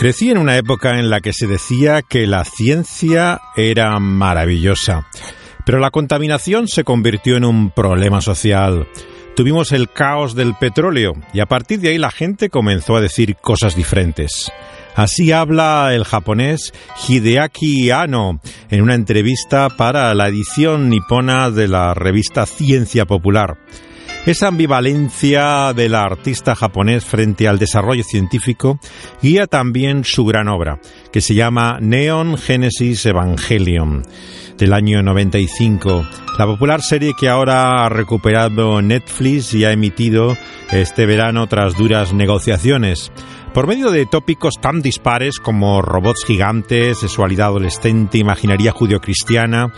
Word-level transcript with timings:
Crecí 0.00 0.30
en 0.30 0.38
una 0.38 0.56
época 0.56 0.98
en 0.98 1.10
la 1.10 1.20
que 1.20 1.34
se 1.34 1.46
decía 1.46 2.00
que 2.00 2.26
la 2.26 2.46
ciencia 2.46 3.42
era 3.54 3.98
maravillosa, 3.98 5.06
pero 5.66 5.78
la 5.78 5.90
contaminación 5.90 6.68
se 6.68 6.84
convirtió 6.84 7.36
en 7.36 7.44
un 7.44 7.70
problema 7.70 8.22
social. 8.22 8.88
Tuvimos 9.36 9.72
el 9.72 9.90
caos 9.90 10.34
del 10.34 10.54
petróleo 10.54 11.12
y 11.34 11.40
a 11.40 11.44
partir 11.44 11.80
de 11.80 11.90
ahí 11.90 11.98
la 11.98 12.10
gente 12.10 12.48
comenzó 12.48 12.96
a 12.96 13.02
decir 13.02 13.36
cosas 13.36 13.76
diferentes. 13.76 14.50
Así 14.94 15.32
habla 15.32 15.94
el 15.94 16.04
japonés 16.04 16.72
Hideaki 17.06 17.90
Anno 17.90 18.40
en 18.70 18.80
una 18.80 18.94
entrevista 18.94 19.68
para 19.68 20.14
la 20.14 20.28
edición 20.28 20.88
nipona 20.88 21.50
de 21.50 21.68
la 21.68 21.92
revista 21.92 22.46
Ciencia 22.46 23.04
Popular. 23.04 23.58
Esa 24.26 24.48
ambivalencia 24.48 25.72
del 25.72 25.94
artista 25.94 26.54
japonés 26.54 27.06
frente 27.06 27.48
al 27.48 27.58
desarrollo 27.58 28.04
científico 28.04 28.78
guía 29.22 29.46
también 29.46 30.04
su 30.04 30.26
gran 30.26 30.48
obra, 30.48 30.78
que 31.10 31.22
se 31.22 31.34
llama 31.34 31.78
Neon 31.80 32.36
Genesis 32.36 33.06
Evangelion, 33.06 34.02
del 34.58 34.74
año 34.74 35.02
95. 35.02 36.06
La 36.38 36.44
popular 36.44 36.82
serie 36.82 37.14
que 37.18 37.30
ahora 37.30 37.84
ha 37.84 37.88
recuperado 37.88 38.82
Netflix 38.82 39.54
y 39.54 39.64
ha 39.64 39.72
emitido 39.72 40.36
este 40.70 41.06
verano 41.06 41.46
tras 41.46 41.74
duras 41.74 42.12
negociaciones. 42.12 43.10
Por 43.54 43.66
medio 43.66 43.90
de 43.90 44.04
tópicos 44.04 44.54
tan 44.60 44.82
dispares 44.82 45.40
como 45.40 45.80
robots 45.80 46.24
gigantes, 46.26 46.98
sexualidad 46.98 47.48
adolescente, 47.48 48.18
imaginaría 48.18 48.70
judio-cristiana, 48.70 49.72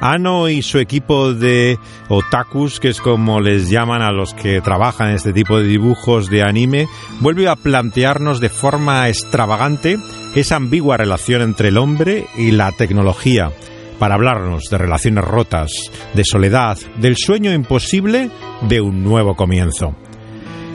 Ano 0.00 0.48
y 0.48 0.62
su 0.62 0.78
equipo 0.78 1.34
de 1.34 1.78
otakus, 2.08 2.80
que 2.80 2.88
es 2.88 3.00
como 3.00 3.40
les 3.40 3.68
llaman 3.68 4.00
a 4.00 4.12
los 4.12 4.32
que 4.32 4.62
trabajan 4.62 5.10
en 5.10 5.16
este 5.16 5.34
tipo 5.34 5.58
de 5.58 5.66
dibujos 5.66 6.30
de 6.30 6.42
anime, 6.42 6.88
vuelve 7.20 7.48
a 7.48 7.56
plantearnos 7.56 8.40
de 8.40 8.48
forma 8.48 9.08
extravagante 9.08 9.98
esa 10.34 10.56
ambigua 10.56 10.96
relación 10.96 11.42
entre 11.42 11.68
el 11.68 11.76
hombre 11.76 12.26
y 12.38 12.52
la 12.52 12.72
tecnología, 12.72 13.52
para 13.98 14.14
hablarnos 14.14 14.64
de 14.70 14.78
relaciones 14.78 15.22
rotas, 15.22 15.70
de 16.14 16.24
soledad, 16.24 16.78
del 16.96 17.16
sueño 17.18 17.52
imposible 17.52 18.30
de 18.62 18.80
un 18.80 19.04
nuevo 19.04 19.36
comienzo. 19.36 19.94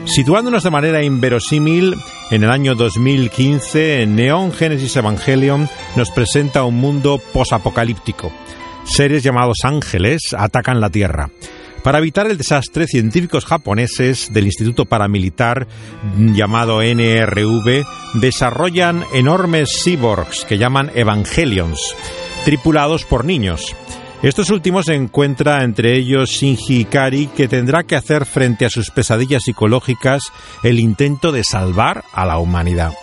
Situándonos 0.05 0.63
de 0.63 0.69
manera 0.69 1.01
inverosímil, 1.01 1.95
en 2.29 2.43
el 2.43 2.51
año 2.51 2.75
2015, 2.75 4.05
Neon 4.05 4.51
Genesis 4.51 4.95
Evangelion 4.97 5.67
nos 5.95 6.11
presenta 6.11 6.63
un 6.63 6.75
mundo 6.75 7.19
posapocalíptico 7.33 8.31
seres 8.85 9.23
llamados 9.23 9.57
ángeles 9.63 10.21
atacan 10.37 10.79
la 10.79 10.89
Tierra. 10.89 11.29
Para 11.83 11.99
evitar 11.99 12.25
el 12.25 12.37
desastre, 12.37 12.87
científicos 12.87 13.45
japoneses 13.45 14.33
del 14.33 14.45
Instituto 14.45 14.85
Paramilitar 14.85 15.67
llamado 16.17 16.81
NRV 16.81 17.85
desarrollan 18.15 19.03
enormes 19.13 19.83
cyborgs 19.83 20.45
que 20.45 20.57
llaman 20.57 20.91
Evangelions, 20.95 21.95
tripulados 22.43 23.05
por 23.05 23.23
niños. 23.23 23.75
Estos 24.23 24.49
últimos 24.49 24.85
se 24.85 24.95
encuentra 24.95 25.63
entre 25.63 25.95
ellos 25.95 26.31
Shinji 26.31 26.79
Ikari, 26.79 27.27
que 27.27 27.47
tendrá 27.47 27.83
que 27.83 27.95
hacer 27.95 28.25
frente 28.25 28.65
a 28.65 28.71
sus 28.71 28.89
pesadillas 28.89 29.43
psicológicas 29.43 30.31
el 30.63 30.79
intento 30.79 31.31
de 31.31 31.43
salvar 31.43 32.03
a 32.13 32.25
la 32.25 32.39
humanidad. 32.39 32.93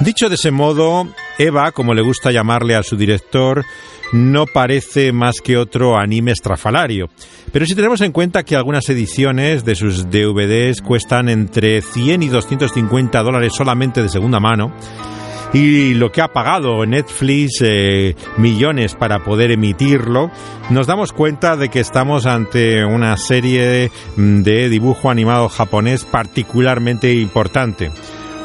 Dicho 0.00 0.30
de 0.30 0.36
ese 0.36 0.50
modo, 0.50 1.06
Eva, 1.38 1.72
como 1.72 1.92
le 1.92 2.00
gusta 2.00 2.32
llamarle 2.32 2.74
a 2.74 2.82
su 2.82 2.96
director, 2.96 3.66
no 4.12 4.46
parece 4.46 5.12
más 5.12 5.42
que 5.42 5.58
otro 5.58 5.98
anime 5.98 6.32
estrafalario. 6.32 7.10
Pero 7.52 7.66
si 7.66 7.74
tenemos 7.74 8.00
en 8.00 8.10
cuenta 8.10 8.42
que 8.42 8.56
algunas 8.56 8.88
ediciones 8.88 9.62
de 9.66 9.74
sus 9.74 10.10
DVDs 10.10 10.80
cuestan 10.80 11.28
entre 11.28 11.82
100 11.82 12.22
y 12.22 12.28
250 12.28 13.22
dólares 13.22 13.52
solamente 13.54 14.02
de 14.02 14.08
segunda 14.08 14.40
mano, 14.40 14.72
y 15.52 15.92
lo 15.92 16.10
que 16.10 16.22
ha 16.22 16.28
pagado 16.28 16.86
Netflix 16.86 17.60
eh, 17.60 18.14
millones 18.38 18.94
para 18.94 19.22
poder 19.22 19.50
emitirlo, 19.50 20.30
nos 20.70 20.86
damos 20.86 21.12
cuenta 21.12 21.56
de 21.56 21.68
que 21.68 21.80
estamos 21.80 22.24
ante 22.24 22.86
una 22.86 23.18
serie 23.18 23.90
de 24.16 24.68
dibujo 24.70 25.10
animado 25.10 25.50
japonés 25.50 26.06
particularmente 26.06 27.12
importante. 27.12 27.90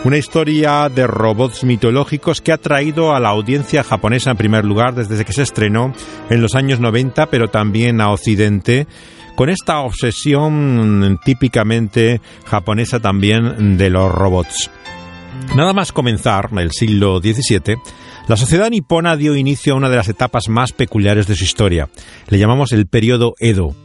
Una 0.05 0.19
historia 0.19 0.88
de 0.88 1.07
robots 1.07 1.63
mitológicos 1.63 2.39
que 2.39 2.51
ha 2.51 2.59
traído 2.59 3.16
a 3.16 3.19
la 3.19 3.29
audiencia 3.29 3.83
japonesa 3.83 4.29
en 4.29 4.38
primer 4.38 4.63
lugar 4.63 4.93
desde 4.93 5.25
que 5.25 5.33
se 5.33 5.41
estrenó 5.41 5.95
en 6.29 6.43
los 6.43 6.53
años 6.53 6.79
90, 6.79 7.25
pero 7.31 7.47
también 7.47 7.99
a 7.99 8.11
Occidente 8.11 8.85
con 9.35 9.49
esta 9.49 9.79
obsesión 9.79 11.19
típicamente 11.25 12.21
japonesa 12.45 12.99
también 12.99 13.79
de 13.79 13.89
los 13.89 14.11
robots. 14.11 14.69
Nada 15.55 15.73
más 15.73 15.91
comenzar 15.91 16.51
el 16.55 16.72
siglo 16.72 17.19
XVII, 17.19 17.77
la 18.27 18.37
sociedad 18.37 18.69
nipona 18.69 19.17
dio 19.17 19.35
inicio 19.35 19.73
a 19.73 19.77
una 19.77 19.89
de 19.89 19.95
las 19.95 20.07
etapas 20.07 20.49
más 20.49 20.72
peculiares 20.72 21.25
de 21.25 21.35
su 21.35 21.45
historia. 21.45 21.89
Le 22.27 22.37
llamamos 22.37 22.73
el 22.73 22.85
periodo 22.85 23.33
Edo. 23.39 23.75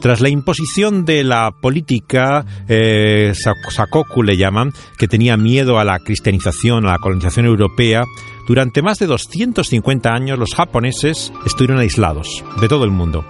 Tras 0.00 0.22
la 0.22 0.30
imposición 0.30 1.04
de 1.04 1.24
la 1.24 1.50
política, 1.50 2.44
eh, 2.68 3.32
Sakoku 3.34 4.22
le 4.22 4.38
llaman, 4.38 4.72
que 4.96 5.08
tenía 5.08 5.36
miedo 5.36 5.78
a 5.78 5.84
la 5.84 5.98
cristianización, 5.98 6.86
a 6.86 6.92
la 6.92 6.98
colonización 6.98 7.44
europea, 7.44 8.04
durante 8.50 8.82
más 8.82 8.98
de 8.98 9.06
250 9.06 10.08
años 10.08 10.38
los 10.38 10.54
japoneses 10.54 11.32
estuvieron 11.46 11.78
aislados 11.78 12.42
de 12.60 12.66
todo 12.66 12.84
el 12.84 12.90
mundo. 12.90 13.24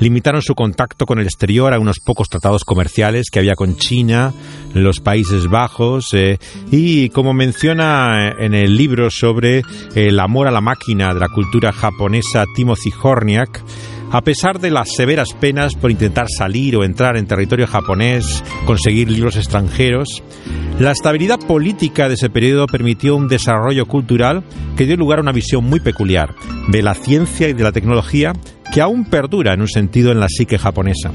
Limitaron 0.00 0.42
su 0.42 0.54
contacto 0.54 1.06
con 1.06 1.20
el 1.20 1.26
exterior 1.26 1.72
a 1.72 1.78
unos 1.78 2.00
pocos 2.00 2.28
tratados 2.28 2.64
comerciales 2.64 3.30
que 3.30 3.38
había 3.38 3.54
con 3.54 3.76
China, 3.76 4.32
los 4.72 4.98
Países 4.98 5.46
Bajos 5.46 6.12
eh, 6.14 6.38
y, 6.72 7.10
como 7.10 7.34
menciona 7.34 8.30
en 8.36 8.54
el 8.54 8.76
libro 8.76 9.10
sobre 9.10 9.62
el 9.94 10.18
amor 10.18 10.48
a 10.48 10.50
la 10.50 10.60
máquina 10.60 11.14
de 11.14 11.20
la 11.20 11.28
cultura 11.28 11.70
japonesa 11.72 12.44
Timothy 12.56 12.90
Horniak, 13.00 13.62
a 14.14 14.20
pesar 14.20 14.60
de 14.60 14.70
las 14.70 14.94
severas 14.94 15.32
penas 15.32 15.74
por 15.74 15.90
intentar 15.90 16.26
salir 16.28 16.76
o 16.76 16.84
entrar 16.84 17.16
en 17.16 17.26
territorio 17.26 17.66
japonés, 17.66 18.44
conseguir 18.64 19.10
libros 19.10 19.34
extranjeros, 19.34 20.22
la 20.78 20.92
estabilidad 20.92 21.40
política 21.40 22.06
de 22.06 22.14
ese 22.14 22.30
periodo 22.30 22.66
permitió 22.66 23.16
un 23.16 23.26
desarrollo 23.26 23.86
cultural 23.86 24.44
que 24.76 24.86
dio 24.86 24.96
lugar 24.96 25.18
a 25.18 25.22
una 25.22 25.32
visión 25.32 25.64
muy 25.64 25.80
peculiar 25.80 26.32
de 26.68 26.80
la 26.80 26.94
ciencia 26.94 27.48
y 27.48 27.54
de 27.54 27.64
la 27.64 27.72
tecnología 27.72 28.32
que 28.72 28.80
aún 28.80 29.04
perdura 29.04 29.52
en 29.52 29.62
un 29.62 29.68
sentido 29.68 30.12
en 30.12 30.20
la 30.20 30.28
psique 30.28 30.58
japonesa. 30.58 31.10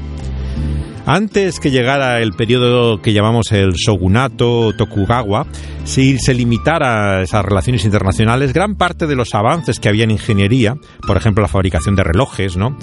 Antes 1.06 1.58
que 1.60 1.70
llegara 1.70 2.20
el 2.20 2.32
periodo 2.32 3.00
que 3.02 3.12
llamamos 3.12 3.52
el 3.52 3.72
shogunato 3.72 4.72
Tokugawa, 4.76 5.46
si 5.84 6.18
se 6.18 6.34
limitara 6.34 7.18
a 7.18 7.22
esas 7.22 7.44
relaciones 7.44 7.84
internacionales, 7.84 8.52
gran 8.52 8.76
parte 8.76 9.06
de 9.06 9.16
los 9.16 9.34
avances 9.34 9.80
que 9.80 9.88
había 9.88 10.04
en 10.04 10.12
ingeniería, 10.12 10.76
por 11.06 11.16
ejemplo 11.16 11.42
la 11.42 11.48
fabricación 11.48 11.96
de 11.96 12.04
relojes, 12.04 12.56
¿no? 12.56 12.76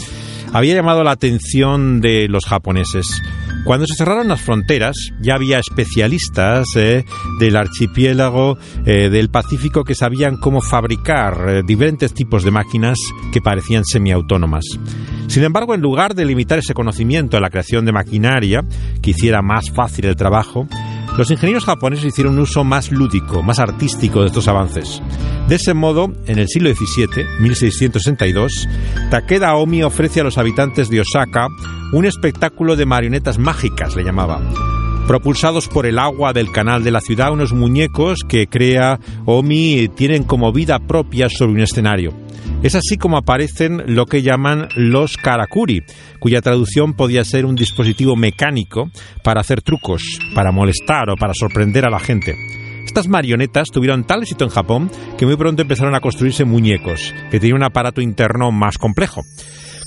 había 0.54 0.76
llamado 0.76 1.04
la 1.04 1.12
atención 1.12 2.02
de 2.02 2.28
los 2.28 2.46
japoneses. 2.46 3.22
Cuando 3.68 3.86
se 3.86 3.96
cerraron 3.96 4.30
las 4.30 4.40
fronteras, 4.40 4.96
ya 5.20 5.36
había 5.36 5.60
especialistas 5.60 6.68
eh, 6.78 7.04
del 7.38 7.58
archipiélago 7.58 8.58
eh, 8.86 9.10
del 9.10 9.28
Pacífico 9.30 9.84
que 9.84 9.94
sabían 9.94 10.38
cómo 10.38 10.62
fabricar 10.62 11.50
eh, 11.50 11.62
diferentes 11.68 12.14
tipos 12.14 12.46
de 12.46 12.52
máquinas 12.52 12.98
que 13.34 13.42
parecían 13.42 13.84
semiautónomas. 13.84 14.64
Sin 15.28 15.44
embargo, 15.44 15.76
en 15.76 15.82
lugar 15.82 16.16
de 16.16 16.24
limitar 16.24 16.60
ese 16.60 16.74
conocimiento 16.74 17.36
a 17.36 17.42
la 17.42 17.50
creación 17.50 17.84
de 17.84 17.92
maquinaria 17.92 18.64
que 19.02 19.12
hiciera 19.12 19.42
más 19.42 19.70
fácil 19.70 20.06
el 20.06 20.16
trabajo, 20.16 20.66
los 21.18 21.32
ingenieros 21.32 21.66
japoneses 21.66 22.06
hicieron 22.06 22.34
un 22.34 22.42
uso 22.42 22.64
más 22.64 22.92
lúdico, 22.92 23.42
más 23.42 23.60
artístico 23.60 24.22
de 24.22 24.28
estos 24.28 24.48
avances. 24.48 25.02
De 25.48 25.56
ese 25.56 25.74
modo, 25.74 26.12
en 26.26 26.40
el 26.40 26.48
siglo 26.48 26.70
XVII, 26.74 27.24
1662, 27.40 28.68
Takeda 29.10 29.56
Omi 29.56 29.84
ofrece 29.84 30.22
a 30.22 30.24
los 30.24 30.38
habitantes 30.38 30.90
de 30.90 31.02
Osaka 31.02 31.48
un 31.94 32.06
espectáculo 32.06 32.76
de 32.76 32.86
marionetas 32.86 33.38
mágicas, 33.38 33.96
le 33.96 34.04
llamaba. 34.04 34.42
Propulsados 35.08 35.70
por 35.70 35.86
el 35.86 36.00
agua 36.00 36.34
del 36.34 36.52
canal 36.52 36.84
de 36.84 36.92
la 36.92 37.00
ciudad, 37.00 37.32
unos 37.32 37.54
muñecos 37.54 38.20
que 38.28 38.48
crea 38.48 39.00
Omi 39.26 39.88
tienen 39.96 40.24
como 40.24 40.52
vida 40.52 40.80
propia 40.80 41.30
sobre 41.30 41.54
un 41.54 41.62
escenario. 41.62 42.27
Es 42.64 42.74
así 42.74 42.98
como 42.98 43.18
aparecen 43.18 43.84
lo 43.96 44.08
que 44.08 44.24
llaman 44.24 44.68
los 44.76 45.16
karakuri, 45.18 45.84
cuya 46.20 46.42
traducción 46.42 46.96
podía 46.96 47.24
ser 47.24 47.46
un 47.46 47.56
dispositivo 47.56 48.16
mecánico 48.16 48.90
para 49.24 49.42
hacer 49.42 49.62
trucos, 49.62 50.02
para 50.34 50.52
molestar 50.52 51.12
o 51.12 51.16
para 51.16 51.36
sorprender 51.36 51.86
a 51.86 51.92
la 51.92 52.00
gente. 52.00 52.36
Estas 52.84 53.08
marionetas 53.08 53.70
tuvieron 53.70 54.06
tal 54.06 54.24
éxito 54.24 54.44
en 54.44 54.50
Japón 54.50 54.90
que 55.20 55.28
muy 55.28 55.38
pronto 55.38 55.62
empezaron 55.62 55.94
a 55.94 56.00
construirse 56.00 56.46
muñecos, 56.46 57.14
que 57.30 57.40
tenían 57.40 57.58
un 57.58 57.64
aparato 57.64 58.02
interno 58.02 58.52
más 58.52 58.80
complejo, 58.80 59.22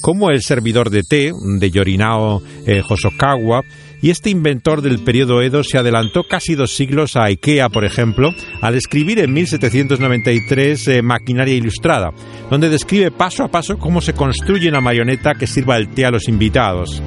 como 0.01 0.31
el 0.31 0.43
servidor 0.43 0.91
de 0.91 1.03
té 1.03 1.33
de 1.59 1.71
Yorinao 1.73 2.41
eh, 2.67 2.83
Hosokawa, 2.89 3.63
y 4.03 4.11
este 4.11 4.31
inventor 4.31 4.83
del 4.83 5.03
periodo 5.03 5.43
Edo 5.43 5.63
se 5.63 5.79
adelantó 5.79 6.25
casi 6.25 6.55
dos 6.55 6.73
siglos 6.75 7.17
a 7.17 7.25
IKEA, 7.25 7.69
por 7.69 7.85
ejemplo, 7.85 8.31
al 8.61 8.75
escribir 8.75 9.19
en 9.19 9.33
1793 9.33 10.89
eh, 10.89 11.03
Maquinaria 11.03 11.55
Ilustrada, 11.55 12.13
donde 12.51 12.69
describe 12.69 13.11
paso 13.11 13.45
a 13.45 13.49
paso 13.49 13.79
cómo 13.79 14.01
se 14.01 14.15
construye 14.15 14.69
una 14.69 14.81
marioneta 14.81 15.35
que 15.35 15.47
sirva 15.47 15.77
el 15.77 15.89
té 15.89 16.05
a 16.05 16.11
los 16.11 16.29
invitados. 16.29 17.03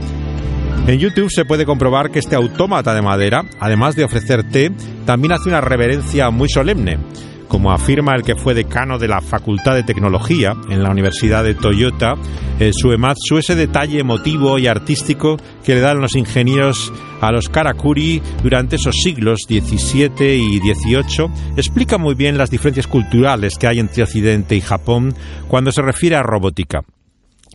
En 0.85 0.99
YouTube 0.99 1.31
se 1.31 1.45
puede 1.45 1.65
comprobar 1.65 2.11
que 2.11 2.19
este 2.19 2.35
autómata 2.35 2.93
de 2.93 3.01
madera, 3.01 3.45
además 3.59 3.95
de 3.95 4.03
ofrecer 4.03 4.43
té, 4.49 4.71
también 5.05 5.31
hace 5.31 5.47
una 5.49 5.61
reverencia 5.61 6.29
muy 6.29 6.49
solemne 6.49 6.97
como 7.53 7.71
afirma 7.71 8.15
el 8.15 8.23
que 8.23 8.35
fue 8.35 8.55
decano 8.55 8.97
de 8.97 9.07
la 9.07 9.21
Facultad 9.21 9.75
de 9.75 9.83
Tecnología 9.83 10.55
en 10.71 10.81
la 10.81 10.89
Universidad 10.89 11.43
de 11.43 11.53
Toyota, 11.53 12.15
eh, 12.59 12.71
Suematsu, 12.73 13.37
ese 13.37 13.55
detalle 13.55 13.99
emotivo 13.99 14.57
y 14.57 14.65
artístico 14.65 15.37
que 15.63 15.75
le 15.75 15.81
dan 15.81 16.01
los 16.01 16.15
ingenieros 16.15 16.91
a 17.21 17.31
los 17.31 17.49
karakuri 17.49 18.23
durante 18.41 18.77
esos 18.77 18.95
siglos 18.95 19.41
XVII 19.47 20.33
y 20.33 20.57
XVIII, 20.57 21.29
explica 21.55 21.99
muy 21.99 22.15
bien 22.15 22.39
las 22.39 22.49
diferencias 22.49 22.87
culturales 22.87 23.59
que 23.59 23.67
hay 23.67 23.77
entre 23.77 24.01
Occidente 24.01 24.55
y 24.55 24.61
Japón 24.61 25.13
cuando 25.47 25.71
se 25.71 25.83
refiere 25.83 26.15
a 26.15 26.23
robótica. 26.23 26.81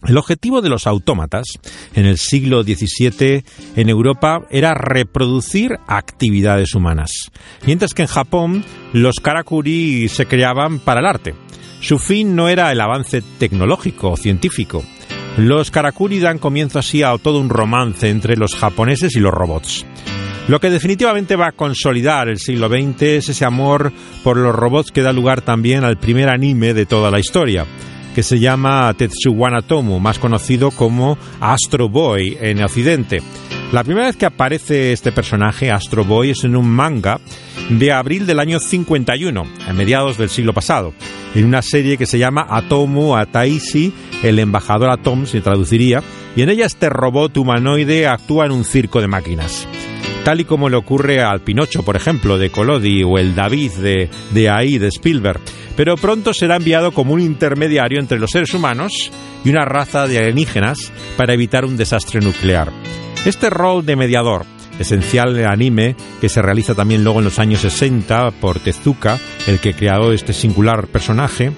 El 0.06 0.16
objetivo 0.16 0.62
de 0.62 0.68
los 0.68 0.86
autómatas 0.86 1.58
en 1.94 2.06
el 2.06 2.18
siglo 2.18 2.62
XVII 2.62 3.42
en 3.74 3.88
Europa 3.88 4.42
era 4.50 4.72
reproducir 4.72 5.76
actividades 5.88 6.74
humanas, 6.74 7.30
mientras 7.66 7.94
que 7.94 8.02
en 8.02 8.08
Japón 8.08 8.64
los 8.92 9.16
karakuri 9.16 10.08
se 10.08 10.26
creaban 10.26 10.78
para 10.78 11.00
el 11.00 11.06
arte. 11.06 11.34
Su 11.80 11.98
fin 11.98 12.36
no 12.36 12.48
era 12.48 12.70
el 12.70 12.80
avance 12.80 13.22
tecnológico 13.38 14.12
o 14.12 14.16
científico. 14.16 14.84
Los 15.36 15.70
karakuri 15.70 16.20
dan 16.20 16.38
comienzo 16.38 16.78
así 16.78 17.02
a 17.02 17.16
todo 17.18 17.40
un 17.40 17.50
romance 17.50 18.08
entre 18.08 18.36
los 18.36 18.54
japoneses 18.54 19.16
y 19.16 19.20
los 19.20 19.34
robots. 19.34 19.84
Lo 20.46 20.60
que 20.60 20.70
definitivamente 20.70 21.36
va 21.36 21.48
a 21.48 21.52
consolidar 21.52 22.28
el 22.28 22.38
siglo 22.38 22.68
XX 22.68 23.02
es 23.02 23.28
ese 23.28 23.44
amor 23.44 23.92
por 24.24 24.36
los 24.36 24.54
robots 24.54 24.90
que 24.90 25.02
da 25.02 25.12
lugar 25.12 25.42
también 25.42 25.84
al 25.84 25.98
primer 25.98 26.28
anime 26.30 26.72
de 26.72 26.86
toda 26.86 27.10
la 27.10 27.20
historia 27.20 27.66
que 28.18 28.24
se 28.24 28.40
llama 28.40 28.92
Tetsuwana 28.94 29.62
Tomu, 29.62 30.00
más 30.00 30.18
conocido 30.18 30.72
como 30.72 31.16
Astro 31.38 31.88
Boy 31.88 32.36
en 32.40 32.60
Occidente. 32.64 33.22
La 33.70 33.84
primera 33.84 34.06
vez 34.06 34.16
que 34.16 34.26
aparece 34.26 34.92
este 34.92 35.12
personaje, 35.12 35.70
Astro 35.70 36.04
Boy, 36.04 36.30
es 36.30 36.42
en 36.42 36.56
un 36.56 36.68
manga 36.68 37.20
de 37.70 37.92
abril 37.92 38.26
del 38.26 38.40
año 38.40 38.58
51, 38.58 39.46
a 39.68 39.72
mediados 39.72 40.18
del 40.18 40.30
siglo 40.30 40.52
pasado, 40.52 40.94
en 41.36 41.44
una 41.44 41.62
serie 41.62 41.96
que 41.96 42.06
se 42.06 42.18
llama 42.18 42.44
Atomu 42.50 43.14
Ataishi, 43.14 43.92
el 44.24 44.40
embajador 44.40 44.90
Atom, 44.90 45.24
se 45.24 45.40
traduciría, 45.40 46.02
y 46.34 46.42
en 46.42 46.48
ella 46.48 46.66
este 46.66 46.88
robot 46.88 47.36
humanoide 47.36 48.08
actúa 48.08 48.46
en 48.46 48.50
un 48.50 48.64
circo 48.64 49.00
de 49.00 49.06
máquinas 49.06 49.68
tal 50.24 50.40
y 50.40 50.44
como 50.44 50.68
le 50.68 50.76
ocurre 50.76 51.22
al 51.22 51.40
Pinocho, 51.40 51.82
por 51.82 51.96
ejemplo, 51.96 52.38
de 52.38 52.50
Collodi, 52.50 53.02
o 53.02 53.18
el 53.18 53.34
David 53.34 53.72
de, 53.72 54.10
de 54.32 54.50
ahí, 54.50 54.78
de 54.78 54.88
Spielberg 54.88 55.40
pero 55.78 55.96
pronto 55.96 56.34
será 56.34 56.56
enviado 56.56 56.90
como 56.90 57.14
un 57.14 57.20
intermediario 57.20 58.00
entre 58.00 58.18
los 58.18 58.32
seres 58.32 58.52
humanos 58.52 59.12
y 59.44 59.50
una 59.50 59.64
raza 59.64 60.08
de 60.08 60.18
alienígenas 60.18 60.92
para 61.16 61.34
evitar 61.34 61.64
un 61.64 61.76
desastre 61.76 62.20
nuclear. 62.20 62.72
Este 63.24 63.48
rol 63.48 63.86
de 63.86 63.94
mediador, 63.94 64.44
esencial 64.80 65.36
en 65.36 65.44
el 65.44 65.46
anime, 65.46 65.94
que 66.20 66.28
se 66.28 66.42
realiza 66.42 66.74
también 66.74 67.04
luego 67.04 67.20
en 67.20 67.26
los 67.26 67.38
años 67.38 67.60
60 67.60 68.32
por 68.40 68.58
Tezuka, 68.58 69.20
el 69.46 69.60
que 69.60 69.72
creó 69.72 70.10
este 70.10 70.32
singular 70.32 70.88
personaje, 70.88 71.52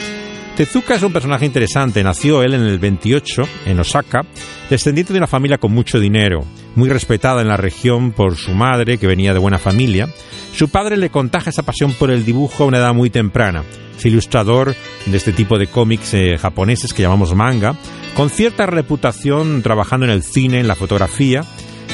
Tezuka 0.59 0.97
es 0.97 1.03
un 1.03 1.15
personaje 1.15 1.47
interesante. 1.47 2.05
Nació 2.05 2.43
él 2.43 2.53
en 2.53 2.65
el 2.65 2.79
28, 2.79 3.43
en 3.65 3.81
Osaka, 3.81 4.21
descendiente 4.69 5.15
de 5.15 5.19
una 5.19 5.29
familia 5.29 5.57
con 5.57 5.73
mucho 5.73 5.99
dinero, 5.99 6.45
muy 6.75 6.89
respetada 6.89 7.43
en 7.43 7.49
la 7.49 7.57
región 7.57 8.13
por 8.13 8.37
su 8.37 8.53
madre, 8.53 8.99
que 8.99 9.07
venía 9.07 9.33
de 9.33 9.39
buena 9.39 9.59
familia. 9.59 10.09
Su 10.53 10.69
padre 10.69 10.97
le 10.97 11.11
contagia 11.11 11.51
esa 11.51 11.63
pasión 11.63 11.93
por 11.93 12.11
el 12.11 12.25
dibujo 12.25 12.65
a 12.65 12.67
una 12.67 12.79
edad 12.79 12.95
muy 12.95 13.11
temprana 13.11 13.65
ilustrador 14.09 14.75
de 15.07 15.17
este 15.17 15.33
tipo 15.33 15.59
de 15.59 15.67
cómics 15.67 16.15
eh, 16.15 16.39
japoneses 16.39 16.93
que 16.93 17.03
llamamos 17.03 17.35
manga, 17.35 17.75
con 18.15 18.31
cierta 18.31 18.67
reputación 18.67 19.63
trabajando 19.63 20.07
en 20.07 20.13
el 20.13 20.23
cine, 20.23 20.61
en 20.61 20.69
la 20.69 20.75
fotografía, 20.75 21.43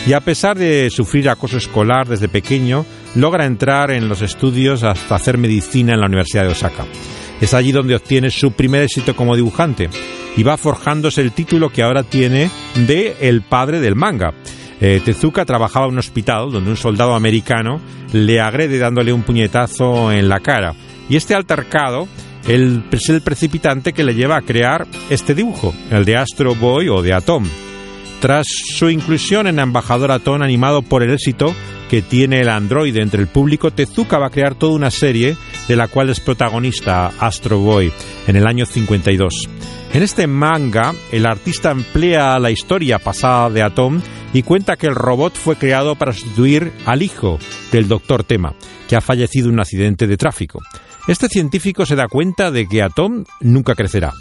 y 0.07 0.13
a 0.13 0.21
pesar 0.21 0.57
de 0.57 0.89
sufrir 0.91 1.29
acoso 1.29 1.57
escolar 1.57 2.07
desde 2.07 2.29
pequeño, 2.29 2.87
logra 3.15 3.47
entrar 3.47 3.91
en 3.91 4.09
los 4.09 4.23
estudios 4.23 4.85
hasta 4.85 5.17
hacer 5.17 5.39
medicina 5.39 5.95
en 5.95 6.01
la 6.01 6.07
Universidad 6.07 6.45
de 6.45 6.53
Osaka. 6.53 6.85
Es 7.41 7.55
allí 7.55 7.73
donde 7.73 7.97
obtiene 7.97 8.31
su 8.31 8.53
primer 8.53 8.83
éxito 8.83 9.17
como 9.17 9.37
dibujante 9.37 9.91
y 10.37 10.43
va 10.43 10.57
forjándose 10.57 11.23
el 11.23 11.33
título 11.33 11.71
que 11.71 11.83
ahora 11.83 12.03
tiene 12.03 12.51
de 12.87 13.17
El 13.21 13.43
padre 13.43 13.81
del 13.81 13.97
manga. 13.97 14.33
Eh, 14.81 15.01
Tezuka 15.05 15.45
trabajaba 15.45 15.87
en 15.87 15.93
un 15.93 15.99
hospital 15.99 16.53
donde 16.53 16.71
un 16.71 16.77
soldado 16.77 17.15
americano 17.15 17.81
le 18.13 18.41
agrede 18.41 18.79
dándole 18.79 19.13
un 19.13 19.23
puñetazo 19.23 20.13
en 20.13 20.29
la 20.29 20.41
cara 20.41 20.75
y 21.09 21.17
este 21.17 21.35
altercado 21.35 22.09
es 22.47 23.09
el 23.09 23.23
precipitante 23.23 23.93
que 23.93 24.05
le 24.05 24.15
lleva 24.15 24.37
a 24.37 24.43
crear 24.43 24.87
este 25.11 25.35
dibujo, 25.35 25.75
el 25.91 26.05
de 26.05 26.17
Astro 26.17 26.55
Boy 26.55 26.89
o 26.89 27.03
de 27.03 27.13
Atom. 27.13 27.45
Tras 28.21 28.47
su 28.49 28.89
inclusión 28.89 29.47
en 29.47 29.59
Embajador 29.59 30.11
Atom 30.13 30.43
animado 30.43 30.83
por 30.83 31.03
el 31.03 31.13
éxito 31.13 31.55
que 31.91 32.03
tiene 32.03 32.41
el 32.41 32.49
androide 32.49 33.03
entre 33.03 33.21
el 33.21 33.29
público, 33.29 33.71
Tezuka 33.71 34.19
va 34.19 34.27
a 34.27 34.31
crear 34.31 34.55
toda 34.55 34.75
una 34.75 34.91
serie 34.91 35.37
de 35.69 35.77
la 35.77 35.89
cual 35.89 36.11
es 36.11 36.21
protagonista 36.21 37.13
Astro 37.19 37.59
Boy 37.59 37.93
en 38.27 38.37
el 38.37 38.47
año 38.47 38.67
52. 38.67 39.49
En 39.93 40.03
este 40.03 40.27
manga, 40.27 40.93
el 41.13 41.27
artista 41.27 41.71
emplea 41.71 42.39
la 42.39 42.51
historia 42.51 42.99
pasada 42.99 43.51
de 43.51 43.63
Atom 43.63 44.01
y 44.37 44.43
cuenta 44.43 44.77
que 44.77 44.87
el 44.87 44.95
robot 44.95 45.35
fue 45.35 45.57
creado 45.57 45.95
para 45.95 46.13
sustituir 46.13 46.71
al 46.85 47.03
hijo 47.03 47.39
del 47.73 47.89
Dr. 47.89 48.23
Tema, 48.23 48.53
que 48.87 48.95
ha 48.95 49.01
fallecido 49.01 49.49
en 49.49 49.55
un 49.55 49.61
accidente 49.61 50.07
de 50.07 50.19
tráfico. 50.19 50.61
Este 51.09 51.29
científico 51.29 51.87
se 51.87 51.97
da 51.97 52.07
cuenta 52.07 52.51
de 52.51 52.67
que 52.67 52.83
Atom 52.83 53.25
nunca 53.41 53.75
crecerá 53.75 54.13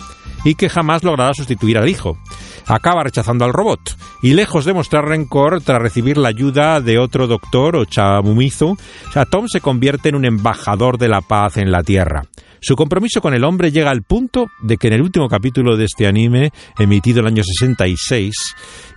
y 0.45 0.55
que 0.55 0.69
jamás 0.69 1.03
logrará 1.03 1.33
sustituir 1.33 1.77
al 1.77 1.89
hijo. 1.89 2.17
Acaba 2.65 3.03
rechazando 3.03 3.43
al 3.43 3.51
robot 3.51 3.97
y 4.21 4.35
lejos 4.35 4.63
de 4.63 4.73
mostrar 4.73 5.03
rencor 5.03 5.61
tras 5.61 5.81
recibir 5.81 6.17
la 6.17 6.29
ayuda 6.29 6.79
de 6.79 6.97
otro 6.97 7.27
doctor 7.27 7.75
o 7.75 7.83
Chamumizu, 7.83 8.77
Atom 9.15 9.47
se 9.49 9.59
convierte 9.59 10.07
en 10.07 10.15
un 10.15 10.23
embajador 10.23 10.97
de 10.97 11.09
la 11.09 11.19
paz 11.19 11.57
en 11.57 11.71
la 11.71 11.83
Tierra. 11.83 12.21
Su 12.65 12.75
compromiso 12.75 13.21
con 13.21 13.35
el 13.35 13.43
hombre 13.43 13.71
llega 13.71 13.91
al 13.91 14.01
punto 14.01 14.47
de 14.59 14.77
que 14.77 14.87
en 14.87 14.93
el 14.93 15.03
último 15.03 15.29
capítulo 15.29 15.77
de 15.77 15.85
este 15.85 16.07
anime, 16.07 16.49
emitido 16.79 17.19
en 17.19 17.27
el 17.27 17.33
año 17.33 17.43
66 17.43 18.33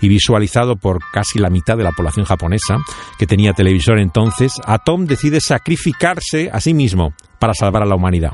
y 0.01 0.09
visualizado 0.09 0.77
por 0.77 1.01
casi 1.13 1.39
la 1.39 1.51
mitad 1.51 1.77
de 1.77 1.85
la 1.85 1.93
población 1.93 2.25
japonesa, 2.25 2.79
que 3.19 3.27
tenía 3.27 3.53
televisor 3.53 3.99
entonces, 3.99 4.55
Atom 4.65 5.05
decide 5.05 5.43
sacrificarse 5.43 6.49
a 6.51 6.63
sí 6.63 6.73
mismo 6.73 7.13
para 7.39 7.53
salvar 7.53 7.83
a 7.83 7.87
la 7.87 7.97
humanidad 7.97 8.33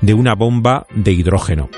de 0.00 0.14
una 0.14 0.34
bomba 0.34 0.86
de 0.94 1.12
hidrógeno. 1.12 1.68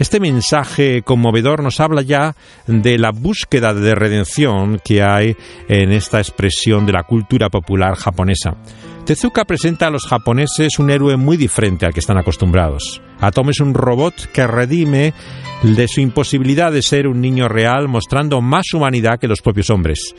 Este 0.00 0.18
mensaje 0.18 1.02
conmovedor 1.02 1.62
nos 1.62 1.78
habla 1.78 2.00
ya 2.00 2.34
de 2.66 2.96
la 2.96 3.10
búsqueda 3.10 3.74
de 3.74 3.94
redención 3.94 4.80
que 4.82 5.02
hay 5.02 5.36
en 5.68 5.92
esta 5.92 6.20
expresión 6.20 6.86
de 6.86 6.92
la 6.92 7.02
cultura 7.02 7.50
popular 7.50 7.96
japonesa. 7.96 8.56
Tezuka 9.04 9.44
presenta 9.44 9.88
a 9.88 9.90
los 9.90 10.06
japoneses 10.06 10.78
un 10.78 10.88
héroe 10.88 11.18
muy 11.18 11.36
diferente 11.36 11.84
al 11.84 11.92
que 11.92 12.00
están 12.00 12.16
acostumbrados. 12.16 13.02
Atom 13.20 13.50
es 13.50 13.60
un 13.60 13.74
robot 13.74 14.14
que 14.32 14.46
redime 14.46 15.12
de 15.64 15.86
su 15.86 16.00
imposibilidad 16.00 16.72
de 16.72 16.80
ser 16.80 17.06
un 17.06 17.20
niño 17.20 17.46
real, 17.48 17.86
mostrando 17.86 18.40
más 18.40 18.72
humanidad 18.72 19.18
que 19.20 19.28
los 19.28 19.42
propios 19.42 19.68
hombres, 19.68 20.14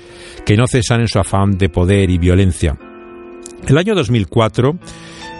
que 0.45 0.57
no 0.57 0.67
cesan 0.67 1.01
en 1.01 1.07
su 1.07 1.17
afán 1.17 1.57
de 1.57 1.69
poder 1.69 2.11
y 2.11 2.19
violencia. 2.19 2.77
El 3.67 3.79
año 3.79 3.95
2004 3.95 4.77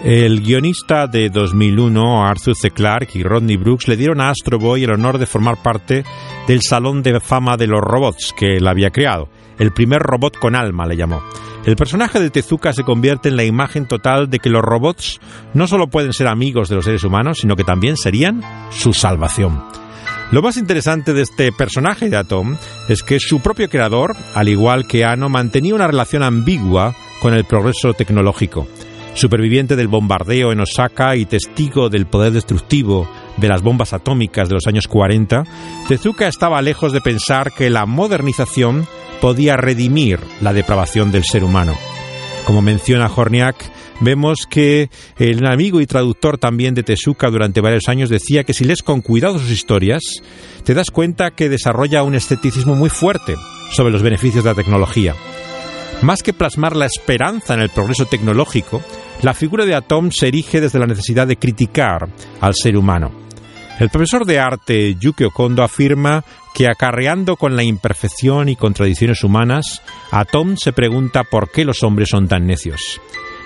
el 0.03 0.41
guionista 0.41 1.05
de 1.05 1.29
2001, 1.29 2.25
Arthur 2.25 2.55
C. 2.55 2.72
Clarke 2.72 3.20
y 3.20 3.24
Rodney 3.24 3.58
Brooks 3.58 3.88
le 3.88 3.98
dieron 3.98 4.20
a 4.20 4.29
Astro 4.29 4.58
Boy 4.58 4.84
el 4.84 4.91
honor 4.91 5.20
de 5.20 5.27
formar 5.27 5.62
parte 5.62 6.03
del 6.48 6.62
Salón 6.62 7.03
de 7.03 7.20
Fama 7.20 7.55
de 7.55 7.67
los 7.67 7.81
Robots 7.81 8.34
que 8.36 8.58
él 8.58 8.67
había 8.67 8.89
creado. 8.89 9.29
El 9.60 9.72
primer 9.72 10.01
robot 10.01 10.38
con 10.38 10.55
alma 10.55 10.88
le 10.88 10.98
llamó. 10.98 11.22
El 11.65 11.75
personaje 11.75 12.20
de 12.20 12.31
Tezuka 12.31 12.74
se 12.74 12.84
convierte 12.84 13.29
en 13.29 13.36
la 13.36 13.43
imagen 13.43 13.88
total 13.88 14.27
de 14.27 14.39
que 14.39 14.50
los 14.50 14.63
robots 14.63 15.20
no 15.53 15.67
solo 15.67 15.88
pueden 15.88 16.13
ser 16.13 16.27
amigos 16.27 16.70
de 16.70 16.75
los 16.75 16.86
seres 16.86 17.03
humanos, 17.03 17.38
sino 17.39 17.55
que 17.55 17.63
también 17.63 17.96
serían 17.96 18.41
su 18.72 18.93
salvación. 18.93 19.63
Lo 20.31 20.41
más 20.41 20.58
interesante 20.58 21.13
de 21.13 21.22
este 21.22 21.51
personaje 21.51 22.10
de 22.10 22.17
Atom 22.17 22.55
es 22.89 23.03
que 23.03 23.20
su 23.20 23.41
propio 23.41 23.70
creador, 23.70 24.15
al 24.34 24.50
igual 24.50 24.88
que 24.88 25.05
Ano, 25.05 25.29
mantenía 25.29 25.75
una 25.75 25.88
relación 25.88 26.24
ambigua 26.24 26.96
con 27.22 27.36
el 27.36 27.46
progreso 27.46 27.93
tecnológico. 27.93 28.67
Superviviente 29.13 29.75
del 29.75 29.88
bombardeo 29.88 30.51
en 30.51 30.62
Osaka 30.62 31.15
y 31.15 31.25
testigo 31.25 31.89
del 31.89 32.06
poder 32.06 32.32
destructivo 32.32 33.10
de 33.38 33.50
las 33.50 33.62
bombas 33.62 33.94
atómicas 33.94 34.48
de 34.48 34.56
los 34.56 34.68
años 34.68 34.88
40, 34.88 35.44
Tezuka 35.88 36.27
estaba 36.27 36.62
lejos 36.62 36.94
de 36.94 37.01
pensar 37.01 37.51
que 37.51 37.70
la 37.70 37.86
modernización 37.86 38.88
podía 39.20 39.58
redimir 39.58 40.20
la 40.41 40.53
depravación 40.53 41.12
del 41.12 41.24
ser 41.24 41.44
humano. 41.44 41.75
Como 42.46 42.62
menciona 42.62 43.12
Horniak, 43.13 43.56
vemos 44.00 44.48
que 44.48 44.89
el 45.18 45.46
amigo 45.46 45.82
y 45.82 45.86
traductor 45.86 46.38
también 46.38 46.74
de 46.74 46.84
Tezuka 46.84 47.30
durante 47.30 47.62
varios 47.62 47.88
años 47.89 48.10
decía 48.10 48.44
que 48.44 48.53
si 48.53 48.63
lees 48.63 48.82
con 48.82 49.01
cuidado 49.01 49.39
sus 49.39 49.51
historias, 49.51 50.01
te 50.63 50.74
das 50.74 50.89
cuenta 50.89 51.32
que 51.32 51.50
desarrolla 51.50 52.03
un 52.03 52.15
escepticismo 52.15 52.75
muy 52.75 52.89
fuerte 52.89 53.36
sobre 53.72 53.91
los 53.91 54.01
beneficios 54.01 54.44
de 54.44 54.50
la 54.50 54.56
tecnología. 54.56 55.15
Más 56.01 56.24
que 56.24 56.34
plasmar 56.34 56.75
la 56.75 56.88
esperanza 56.88 57.53
en 57.53 57.62
el 57.62 57.70
progreso 57.70 58.05
tecnológico, 58.05 58.81
la 59.22 59.36
figura 59.36 59.65
de 59.65 59.75
Atom 59.75 60.10
se 60.12 60.29
erige 60.29 60.60
desde 60.60 60.79
la 60.79 60.88
necesidad 60.88 61.27
de 61.27 61.38
criticar 61.38 62.10
al 62.39 62.55
ser 62.55 62.75
humano. 62.75 63.12
El 63.79 63.89
profesor 63.89 64.25
de 64.25 64.39
arte 64.39 64.96
Yuki 65.00 65.25
Okondo 65.25 65.63
afirma 65.63 66.24
que 66.55 66.67
acarreando 66.67 67.36
con 67.36 67.55
la 67.55 67.63
imperfección 67.63 68.50
y 68.50 68.55
contradicciones 68.55 69.24
humanas, 69.24 69.81
Atom 70.12 70.58
se 70.58 70.74
pregunta 70.74 71.24
por 71.24 71.51
qué 71.51 71.65
los 71.65 71.84
hombres 71.84 72.10
son 72.10 72.27
tan 72.27 72.48
necios. 72.48 73.00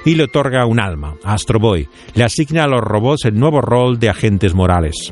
y 0.05 0.13
le 0.13 0.25
otorga 0.25 0.67
un 0.67 0.79
alma, 0.79 1.15
Astro 1.23 1.59
Boy. 1.59 1.89
Le 2.13 2.23
asigna 2.23 2.65
a 2.65 2.67
los 2.67 2.79
robots 2.79 3.25
el 3.25 3.39
nuevo 3.39 3.59
rol 3.59 3.97
de 3.97 4.09
agentes 4.09 4.53
morales. 4.53 5.11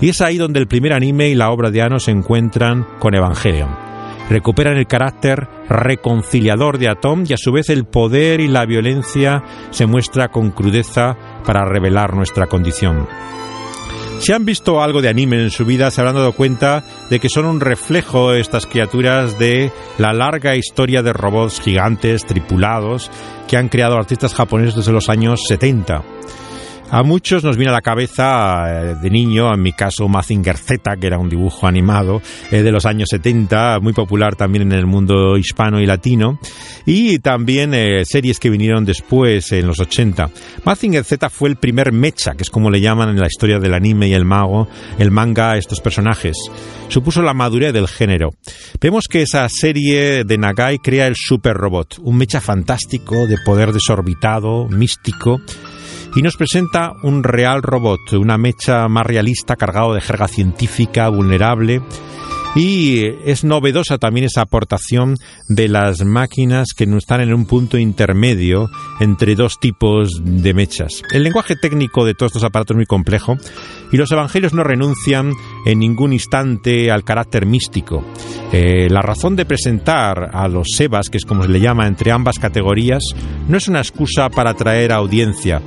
Y 0.00 0.10
es 0.10 0.20
ahí 0.20 0.38
donde 0.38 0.60
el 0.60 0.68
primer 0.68 0.92
anime 0.92 1.28
y 1.28 1.34
la 1.34 1.50
obra 1.50 1.72
de 1.72 1.82
Ano 1.82 1.98
se 1.98 2.12
encuentran 2.12 2.86
con 3.00 3.16
Evangelion. 3.16 3.87
Recuperan 4.28 4.76
el 4.76 4.86
carácter 4.86 5.48
reconciliador 5.68 6.78
de 6.78 6.88
Atom 6.88 7.24
y 7.26 7.32
a 7.32 7.38
su 7.38 7.50
vez 7.50 7.70
el 7.70 7.84
poder 7.84 8.40
y 8.40 8.48
la 8.48 8.66
violencia 8.66 9.42
se 9.70 9.86
muestra 9.86 10.28
con 10.28 10.50
crudeza 10.50 11.16
para 11.46 11.64
revelar 11.64 12.14
nuestra 12.14 12.46
condición. 12.46 13.06
Si 14.20 14.32
han 14.32 14.44
visto 14.44 14.82
algo 14.82 15.00
de 15.00 15.08
anime 15.08 15.40
en 15.40 15.50
su 15.50 15.64
vida, 15.64 15.90
se 15.90 16.00
habrán 16.00 16.16
dado 16.16 16.32
cuenta 16.32 16.82
de 17.08 17.20
que 17.20 17.28
son 17.28 17.46
un 17.46 17.60
reflejo 17.60 18.32
estas 18.34 18.66
criaturas 18.66 19.38
de 19.38 19.70
la 19.96 20.12
larga 20.12 20.56
historia 20.56 21.02
de 21.02 21.12
robots 21.12 21.60
gigantes, 21.60 22.26
tripulados, 22.26 23.10
que 23.46 23.56
han 23.56 23.68
creado 23.68 23.96
artistas 23.96 24.34
japoneses 24.34 24.74
desde 24.74 24.92
los 24.92 25.08
años 25.08 25.40
70. 25.48 26.02
A 26.90 27.02
muchos 27.02 27.44
nos 27.44 27.58
viene 27.58 27.70
a 27.70 27.74
la 27.74 27.82
cabeza 27.82 28.64
eh, 28.66 28.94
de 28.94 29.10
niño, 29.10 29.52
en 29.52 29.60
mi 29.60 29.72
caso 29.72 30.08
Mazinger 30.08 30.56
Z, 30.56 30.96
que 30.96 31.06
era 31.06 31.18
un 31.18 31.28
dibujo 31.28 31.66
animado 31.66 32.22
eh, 32.50 32.62
de 32.62 32.72
los 32.72 32.86
años 32.86 33.08
70, 33.10 33.78
muy 33.80 33.92
popular 33.92 34.36
también 34.36 34.62
en 34.62 34.72
el 34.72 34.86
mundo 34.86 35.36
hispano 35.36 35.82
y 35.82 35.86
latino, 35.86 36.38
y 36.86 37.18
también 37.18 37.74
eh, 37.74 38.06
series 38.06 38.40
que 38.40 38.48
vinieron 38.48 38.86
después 38.86 39.52
en 39.52 39.66
los 39.66 39.80
80. 39.80 40.30
Mazinger 40.64 41.04
Z 41.04 41.28
fue 41.28 41.50
el 41.50 41.56
primer 41.56 41.92
mecha, 41.92 42.32
que 42.32 42.42
es 42.42 42.48
como 42.48 42.70
le 42.70 42.80
llaman 42.80 43.10
en 43.10 43.20
la 43.20 43.26
historia 43.26 43.58
del 43.58 43.74
anime 43.74 44.08
y 44.08 44.14
el 44.14 44.24
mago, 44.24 44.66
el 44.98 45.10
manga 45.10 45.52
a 45.52 45.58
estos 45.58 45.82
personajes. 45.82 46.38
Supuso 46.88 47.20
la 47.20 47.34
madurez 47.34 47.74
del 47.74 47.86
género. 47.86 48.30
Vemos 48.80 49.08
que 49.10 49.20
esa 49.20 49.46
serie 49.50 50.24
de 50.24 50.38
Nagai 50.38 50.78
crea 50.78 51.06
el 51.06 51.16
super 51.16 51.54
robot, 51.54 51.98
un 52.00 52.16
mecha 52.16 52.40
fantástico 52.40 53.26
de 53.26 53.36
poder 53.44 53.74
desorbitado, 53.74 54.68
místico, 54.68 55.42
y 56.16 56.22
nos 56.22 56.36
presenta 56.36 56.92
un 57.02 57.22
real 57.22 57.62
robot, 57.62 58.12
una 58.14 58.38
mecha 58.38 58.88
más 58.88 59.06
realista 59.06 59.56
cargado 59.56 59.94
de 59.94 60.00
jerga 60.00 60.28
científica, 60.28 61.08
vulnerable. 61.08 61.82
Y 62.56 63.04
es 63.24 63.44
novedosa 63.44 63.98
también 63.98 64.24
esa 64.24 64.40
aportación 64.40 65.16
de 65.48 65.68
las 65.68 66.04
máquinas 66.04 66.68
que 66.76 66.84
están 66.84 67.20
en 67.20 67.32
un 67.32 67.46
punto 67.46 67.78
intermedio 67.78 68.68
entre 69.00 69.34
dos 69.36 69.60
tipos 69.60 70.10
de 70.24 70.54
mechas. 70.54 71.02
El 71.12 71.24
lenguaje 71.24 71.56
técnico 71.56 72.04
de 72.04 72.14
todos 72.14 72.30
estos 72.30 72.44
aparatos 72.44 72.74
es 72.74 72.78
muy 72.78 72.86
complejo 72.86 73.36
y 73.92 73.96
los 73.96 74.10
evangelios 74.10 74.54
no 74.54 74.64
renuncian 74.64 75.32
en 75.66 75.78
ningún 75.78 76.12
instante 76.14 76.90
al 76.90 77.04
carácter 77.04 77.46
místico. 77.46 78.02
Eh, 78.50 78.88
la 78.90 79.02
razón 79.02 79.36
de 79.36 79.44
presentar 79.44 80.30
a 80.32 80.48
los 80.48 80.68
Sebas, 80.74 81.10
que 81.10 81.18
es 81.18 81.26
como 81.26 81.42
se 81.42 81.50
le 81.50 81.60
llama 81.60 81.86
entre 81.86 82.10
ambas 82.10 82.38
categorías, 82.38 83.02
no 83.46 83.58
es 83.58 83.68
una 83.68 83.80
excusa 83.80 84.30
para 84.30 84.50
atraer 84.50 84.90
audiencia 84.92 85.62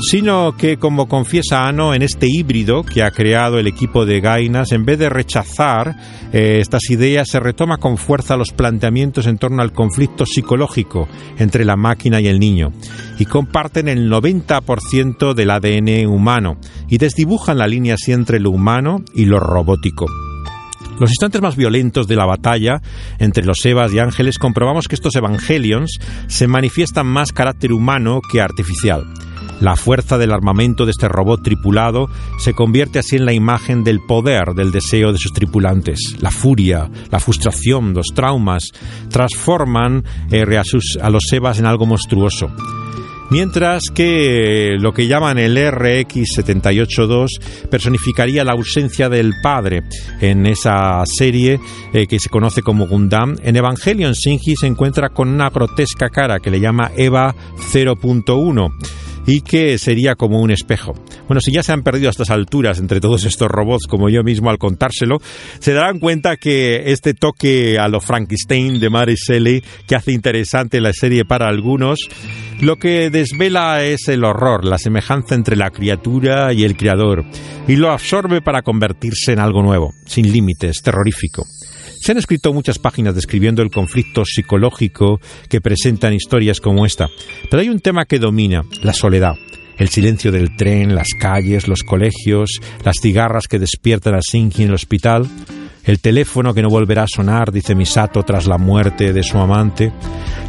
sino 0.00 0.56
que, 0.56 0.76
como 0.76 1.08
confiesa 1.08 1.66
Ano, 1.66 1.94
en 1.94 2.02
este 2.02 2.26
híbrido 2.28 2.82
que 2.82 3.02
ha 3.02 3.10
creado 3.10 3.58
el 3.58 3.66
equipo 3.66 4.04
de 4.06 4.20
Gainas, 4.20 4.72
en 4.72 4.84
vez 4.84 4.98
de 4.98 5.08
rechazar 5.08 5.96
eh, 6.32 6.58
estas 6.60 6.90
ideas, 6.90 7.28
se 7.30 7.40
retoma 7.40 7.78
con 7.78 7.96
fuerza 7.96 8.36
los 8.36 8.52
planteamientos 8.52 9.26
en 9.26 9.38
torno 9.38 9.62
al 9.62 9.72
conflicto 9.72 10.26
psicológico 10.26 11.08
entre 11.38 11.64
la 11.64 11.76
máquina 11.76 12.20
y 12.20 12.26
el 12.26 12.38
niño, 12.38 12.72
y 13.18 13.24
comparten 13.24 13.88
el 13.88 14.10
90% 14.10 15.34
del 15.34 15.50
ADN 15.50 16.06
humano, 16.06 16.58
y 16.88 16.98
desdibujan 16.98 17.58
la 17.58 17.66
línea 17.66 17.94
así 17.94 18.12
entre 18.12 18.40
lo 18.40 18.50
humano 18.50 19.02
y 19.14 19.26
lo 19.26 19.38
robótico. 19.38 20.06
Los 21.00 21.10
instantes 21.10 21.42
más 21.42 21.56
violentos 21.56 22.06
de 22.06 22.14
la 22.14 22.24
batalla 22.24 22.80
entre 23.18 23.44
los 23.44 23.64
Evas 23.64 23.92
y 23.92 23.98
Ángeles 23.98 24.38
comprobamos 24.38 24.86
que 24.86 24.94
estos 24.94 25.16
Evangelions 25.16 25.98
se 26.28 26.46
manifiestan 26.46 27.06
más 27.06 27.32
carácter 27.32 27.72
humano 27.72 28.20
que 28.30 28.40
artificial. 28.40 29.04
La 29.64 29.76
fuerza 29.76 30.18
del 30.18 30.32
armamento 30.32 30.84
de 30.84 30.90
este 30.90 31.08
robot 31.08 31.42
tripulado 31.42 32.10
se 32.38 32.52
convierte 32.52 32.98
así 32.98 33.16
en 33.16 33.24
la 33.24 33.32
imagen 33.32 33.82
del 33.82 34.00
poder 34.00 34.52
del 34.54 34.70
deseo 34.70 35.10
de 35.10 35.16
sus 35.16 35.32
tripulantes. 35.32 36.16
La 36.20 36.30
furia, 36.30 36.90
la 37.10 37.18
frustración, 37.18 37.94
los 37.94 38.08
traumas 38.14 38.72
transforman 39.08 40.04
eh, 40.30 40.44
a, 41.00 41.08
los 41.08 41.24
Sebas 41.30 41.60
en 41.60 41.64
algo 41.64 41.86
monstruoso. 41.86 42.50
Mientras 43.30 43.84
que 43.94 44.76
lo 44.78 44.92
que 44.92 45.06
llaman 45.06 45.38
el 45.38 45.56
RX-782 45.56 47.28
personificaría 47.70 48.44
la 48.44 48.52
ausencia 48.52 49.08
del 49.08 49.32
padre 49.42 49.80
en 50.20 50.44
esa 50.44 51.02
serie 51.06 51.58
eh, 51.94 52.06
que 52.06 52.18
se 52.18 52.28
conoce 52.28 52.60
como 52.60 52.86
Gundam, 52.86 53.36
en 53.42 53.56
Evangelion 53.56 54.12
Shinji 54.12 54.56
se 54.56 54.66
encuentra 54.66 55.08
con 55.08 55.30
una 55.30 55.48
grotesca 55.48 56.10
cara 56.10 56.38
que 56.38 56.50
le 56.50 56.60
llama 56.60 56.90
Eva 56.98 57.34
0.1 57.72 59.03
y 59.26 59.40
que 59.40 59.78
sería 59.78 60.14
como 60.14 60.40
un 60.40 60.50
espejo. 60.50 60.94
Bueno, 61.26 61.40
si 61.40 61.52
ya 61.52 61.62
se 61.62 61.72
han 61.72 61.82
perdido 61.82 62.08
a 62.08 62.10
estas 62.10 62.30
alturas 62.30 62.78
entre 62.78 63.00
todos 63.00 63.24
estos 63.24 63.48
robots, 63.48 63.86
como 63.86 64.08
yo 64.08 64.22
mismo 64.22 64.50
al 64.50 64.58
contárselo, 64.58 65.18
se 65.58 65.72
darán 65.72 65.98
cuenta 65.98 66.36
que 66.36 66.92
este 66.92 67.14
toque 67.14 67.78
a 67.78 67.88
lo 67.88 68.00
Frankenstein 68.00 68.78
de 68.78 68.90
Mary 68.90 69.14
Shelley, 69.16 69.62
que 69.86 69.96
hace 69.96 70.12
interesante 70.12 70.80
la 70.80 70.92
serie 70.92 71.24
para 71.24 71.48
algunos, 71.48 72.08
lo 72.60 72.76
que 72.76 73.10
desvela 73.10 73.82
es 73.84 74.08
el 74.08 74.24
horror, 74.24 74.64
la 74.64 74.78
semejanza 74.78 75.34
entre 75.34 75.56
la 75.56 75.70
criatura 75.70 76.52
y 76.52 76.64
el 76.64 76.76
creador, 76.76 77.24
y 77.66 77.76
lo 77.76 77.90
absorbe 77.90 78.40
para 78.42 78.62
convertirse 78.62 79.32
en 79.32 79.40
algo 79.40 79.62
nuevo, 79.62 79.92
sin 80.06 80.30
límites, 80.30 80.80
terrorífico. 80.82 81.44
Se 82.04 82.12
han 82.12 82.18
escrito 82.18 82.52
muchas 82.52 82.78
páginas 82.78 83.14
describiendo 83.14 83.62
el 83.62 83.70
conflicto 83.70 84.26
psicológico 84.26 85.22
que 85.48 85.62
presentan 85.62 86.12
historias 86.12 86.60
como 86.60 86.84
esta, 86.84 87.08
pero 87.50 87.62
hay 87.62 87.70
un 87.70 87.80
tema 87.80 88.04
que 88.04 88.18
domina, 88.18 88.62
la 88.82 88.92
soledad. 88.92 89.36
El 89.78 89.88
silencio 89.88 90.30
del 90.30 90.54
tren, 90.54 90.94
las 90.94 91.08
calles, 91.18 91.66
los 91.66 91.82
colegios, 91.82 92.60
las 92.84 92.96
cigarras 93.00 93.48
que 93.48 93.58
despiertan 93.58 94.16
a 94.16 94.20
Shinji 94.20 94.64
en 94.64 94.68
el 94.68 94.74
hospital, 94.74 95.26
el 95.84 96.00
teléfono 96.00 96.54
que 96.54 96.62
no 96.62 96.68
volverá 96.68 97.02
a 97.02 97.08
sonar, 97.08 97.52
dice 97.52 97.74
Misato 97.74 98.22
tras 98.22 98.46
la 98.46 98.58
muerte 98.58 99.12
de 99.12 99.22
su 99.22 99.38
amante, 99.38 99.92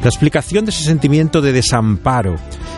la 0.01 0.09
explicación 0.09 0.65
de 0.65 0.71
ese 0.71 0.83
sentimiento 0.83 1.41
de 1.41 1.51
desamparo, 1.51 2.35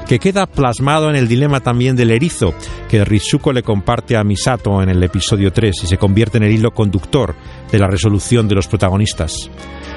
que 0.07 0.19
queda 0.19 0.47
plasmado 0.47 1.09
en 1.09 1.15
el 1.15 1.27
dilema 1.27 1.59
también 1.59 1.95
del 1.95 2.11
erizo, 2.11 2.53
que 2.89 3.03
Rizuko 3.05 3.53
le 3.53 3.61
comparte 3.61 4.17
a 4.17 4.23
Misato 4.23 4.81
en 4.81 4.89
el 4.89 5.03
episodio 5.03 5.51
3 5.51 5.83
y 5.83 5.87
se 5.87 5.97
convierte 5.97 6.37
en 6.37 6.43
el 6.43 6.53
hilo 6.53 6.71
conductor 6.71 7.35
de 7.71 7.79
la 7.79 7.87
resolución 7.87 8.47
de 8.47 8.55
los 8.55 8.67
protagonistas. 8.67 9.49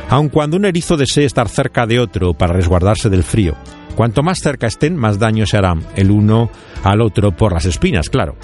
Aun 0.09 0.29
cuando 0.29 0.57
un 0.57 0.64
erizo 0.64 0.97
desee 0.97 1.25
estar 1.25 1.49
cerca 1.49 1.87
de 1.87 2.00
otro 2.00 2.35
para 2.35 2.52
resguardarse 2.52 3.09
del 3.09 3.23
frío, 3.23 3.55
cuanto 3.95 4.23
más 4.23 4.40
cerca 4.40 4.67
estén, 4.67 4.97
más 4.97 5.19
daño 5.19 5.47
se 5.47 5.57
harán 5.57 5.87
el 5.95 6.11
uno 6.11 6.50
al 6.83 7.00
otro 7.00 7.31
por 7.33 7.52
las 7.52 7.64
espinas, 7.64 8.11
claro. 8.11 8.35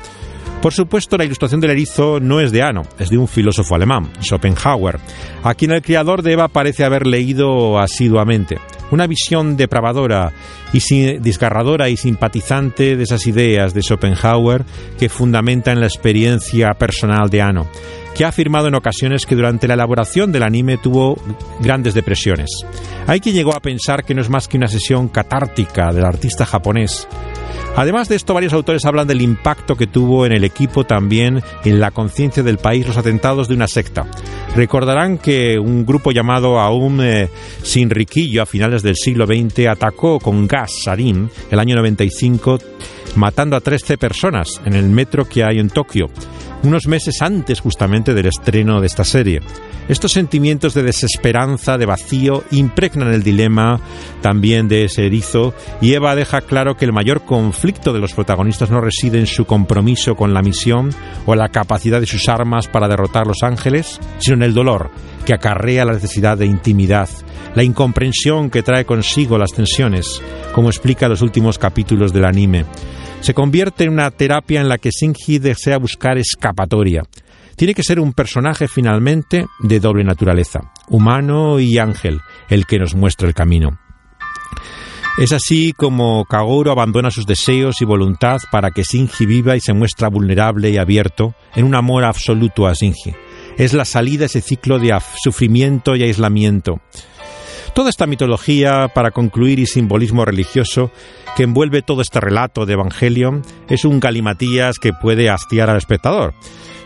Por 0.66 0.74
supuesto, 0.74 1.16
la 1.16 1.24
ilustración 1.24 1.60
del 1.60 1.70
erizo 1.70 2.18
no 2.18 2.40
es 2.40 2.50
de 2.50 2.60
Ano, 2.60 2.82
es 2.98 3.08
de 3.08 3.16
un 3.16 3.28
filósofo 3.28 3.76
alemán, 3.76 4.10
Schopenhauer, 4.20 4.98
a 5.44 5.54
quien 5.54 5.70
el 5.70 5.80
creador 5.80 6.22
de 6.22 6.32
Eva 6.32 6.48
parece 6.48 6.84
haber 6.84 7.06
leído 7.06 7.78
asiduamente. 7.78 8.58
Una 8.90 9.06
visión 9.06 9.56
depravadora 9.56 10.32
y 10.72 10.80
desgarradora 11.20 11.88
y 11.88 11.96
simpatizante 11.96 12.96
de 12.96 13.04
esas 13.04 13.28
ideas 13.28 13.74
de 13.74 13.82
Schopenhauer 13.82 14.64
que 14.98 15.08
fundamenta 15.08 15.70
en 15.70 15.78
la 15.78 15.86
experiencia 15.86 16.74
personal 16.74 17.30
de 17.30 17.42
Ano 17.42 17.68
que 18.16 18.24
ha 18.24 18.28
afirmado 18.28 18.68
en 18.68 18.74
ocasiones 18.74 19.26
que 19.26 19.34
durante 19.34 19.68
la 19.68 19.74
elaboración 19.74 20.32
del 20.32 20.42
anime 20.42 20.78
tuvo 20.78 21.18
grandes 21.60 21.92
depresiones. 21.92 22.48
Hay 23.06 23.20
quien 23.20 23.34
llegó 23.34 23.54
a 23.54 23.60
pensar 23.60 24.04
que 24.04 24.14
no 24.14 24.22
es 24.22 24.30
más 24.30 24.48
que 24.48 24.56
una 24.56 24.68
sesión 24.68 25.08
catártica 25.08 25.92
del 25.92 26.04
artista 26.04 26.46
japonés. 26.46 27.06
Además 27.76 28.08
de 28.08 28.16
esto, 28.16 28.32
varios 28.32 28.54
autores 28.54 28.86
hablan 28.86 29.06
del 29.06 29.20
impacto 29.20 29.76
que 29.76 29.86
tuvo 29.86 30.24
en 30.24 30.32
el 30.32 30.44
equipo 30.44 30.84
también 30.84 31.42
en 31.62 31.78
la 31.78 31.90
conciencia 31.90 32.42
del 32.42 32.56
país 32.56 32.86
los 32.86 32.96
atentados 32.96 33.48
de 33.48 33.54
una 33.54 33.68
secta. 33.68 34.06
Recordarán 34.54 35.18
que 35.18 35.58
un 35.58 35.84
grupo 35.84 36.10
llamado 36.10 36.58
Aum 36.58 37.02
eh, 37.02 37.28
Sinriquillo 37.62 38.42
a 38.42 38.46
finales 38.46 38.82
del 38.82 38.96
siglo 38.96 39.26
XX 39.26 39.66
atacó 39.66 40.18
con 40.20 40.46
gas 40.46 40.72
sarin 40.84 41.28
el 41.50 41.58
año 41.58 41.76
95 41.76 42.58
matando 43.16 43.56
a 43.56 43.60
13 43.60 43.98
personas 43.98 44.60
en 44.64 44.72
el 44.72 44.88
metro 44.88 45.26
que 45.26 45.44
hay 45.44 45.58
en 45.58 45.68
Tokio 45.68 46.06
unos 46.62 46.86
meses 46.86 47.22
antes 47.22 47.60
justamente 47.60 48.14
del 48.14 48.26
estreno 48.26 48.80
de 48.80 48.86
esta 48.86 49.04
serie. 49.04 49.40
Estos 49.88 50.12
sentimientos 50.12 50.74
de 50.74 50.82
desesperanza, 50.82 51.78
de 51.78 51.86
vacío, 51.86 52.42
impregnan 52.50 53.12
el 53.12 53.22
dilema 53.22 53.80
también 54.20 54.66
de 54.66 54.84
ese 54.84 55.06
erizo 55.06 55.54
y 55.80 55.94
Eva 55.94 56.16
deja 56.16 56.40
claro 56.40 56.76
que 56.76 56.84
el 56.84 56.92
mayor 56.92 57.24
conflicto 57.24 57.92
de 57.92 58.00
los 58.00 58.12
protagonistas 58.12 58.70
no 58.70 58.80
reside 58.80 59.20
en 59.20 59.26
su 59.26 59.44
compromiso 59.44 60.16
con 60.16 60.34
la 60.34 60.42
misión 60.42 60.90
o 61.24 61.34
la 61.36 61.50
capacidad 61.50 62.00
de 62.00 62.06
sus 62.06 62.28
armas 62.28 62.66
para 62.66 62.88
derrotar 62.88 63.22
a 63.22 63.28
los 63.28 63.42
ángeles, 63.42 64.00
sino 64.18 64.36
en 64.36 64.42
el 64.42 64.54
dolor 64.54 64.90
que 65.24 65.34
acarrea 65.34 65.84
la 65.84 65.92
necesidad 65.92 66.38
de 66.38 66.46
intimidad, 66.46 67.08
la 67.54 67.62
incomprensión 67.62 68.50
que 68.50 68.62
trae 68.62 68.84
consigo 68.84 69.38
las 69.38 69.52
tensiones, 69.52 70.20
como 70.56 70.70
explica 70.70 71.06
los 71.06 71.20
últimos 71.20 71.58
capítulos 71.58 72.14
del 72.14 72.24
anime 72.24 72.64
se 73.20 73.34
convierte 73.34 73.84
en 73.84 73.90
una 73.90 74.10
terapia 74.10 74.58
en 74.58 74.70
la 74.70 74.78
que 74.78 74.88
Shinji 74.88 75.38
desea 75.38 75.76
buscar 75.76 76.16
escapatoria. 76.16 77.02
Tiene 77.56 77.74
que 77.74 77.82
ser 77.82 78.00
un 78.00 78.14
personaje 78.14 78.66
finalmente 78.66 79.44
de 79.60 79.80
doble 79.80 80.02
naturaleza, 80.02 80.72
humano 80.88 81.60
y 81.60 81.76
ángel, 81.76 82.22
el 82.48 82.64
que 82.64 82.78
nos 82.78 82.94
muestra 82.94 83.28
el 83.28 83.34
camino. 83.34 83.78
Es 85.18 85.32
así 85.32 85.74
como 85.74 86.24
Kagoro 86.24 86.72
abandona 86.72 87.10
sus 87.10 87.26
deseos 87.26 87.82
y 87.82 87.84
voluntad 87.84 88.38
para 88.50 88.70
que 88.70 88.82
Shinji 88.82 89.26
viva 89.26 89.56
y 89.56 89.60
se 89.60 89.74
muestra 89.74 90.08
vulnerable 90.08 90.70
y 90.70 90.78
abierto 90.78 91.34
en 91.54 91.66
un 91.66 91.74
amor 91.74 92.04
absoluto 92.04 92.66
a 92.66 92.72
Shinji. 92.72 93.14
Es 93.58 93.74
la 93.74 93.84
salida 93.84 94.22
a 94.22 94.26
ese 94.26 94.40
ciclo 94.40 94.78
de 94.78 94.96
sufrimiento 95.22 95.96
y 95.96 96.02
aislamiento. 96.02 96.80
Toda 97.76 97.90
esta 97.90 98.06
mitología, 98.06 98.88
para 98.94 99.10
concluir, 99.10 99.58
y 99.58 99.66
simbolismo 99.66 100.24
religioso 100.24 100.90
que 101.36 101.42
envuelve 101.42 101.82
todo 101.82 102.00
este 102.00 102.20
relato 102.20 102.64
de 102.64 102.72
Evangelion 102.72 103.42
es 103.68 103.84
un 103.84 104.00
galimatías 104.00 104.78
que 104.78 104.94
puede 104.94 105.28
hastiar 105.28 105.68
al 105.68 105.76
espectador. 105.76 106.32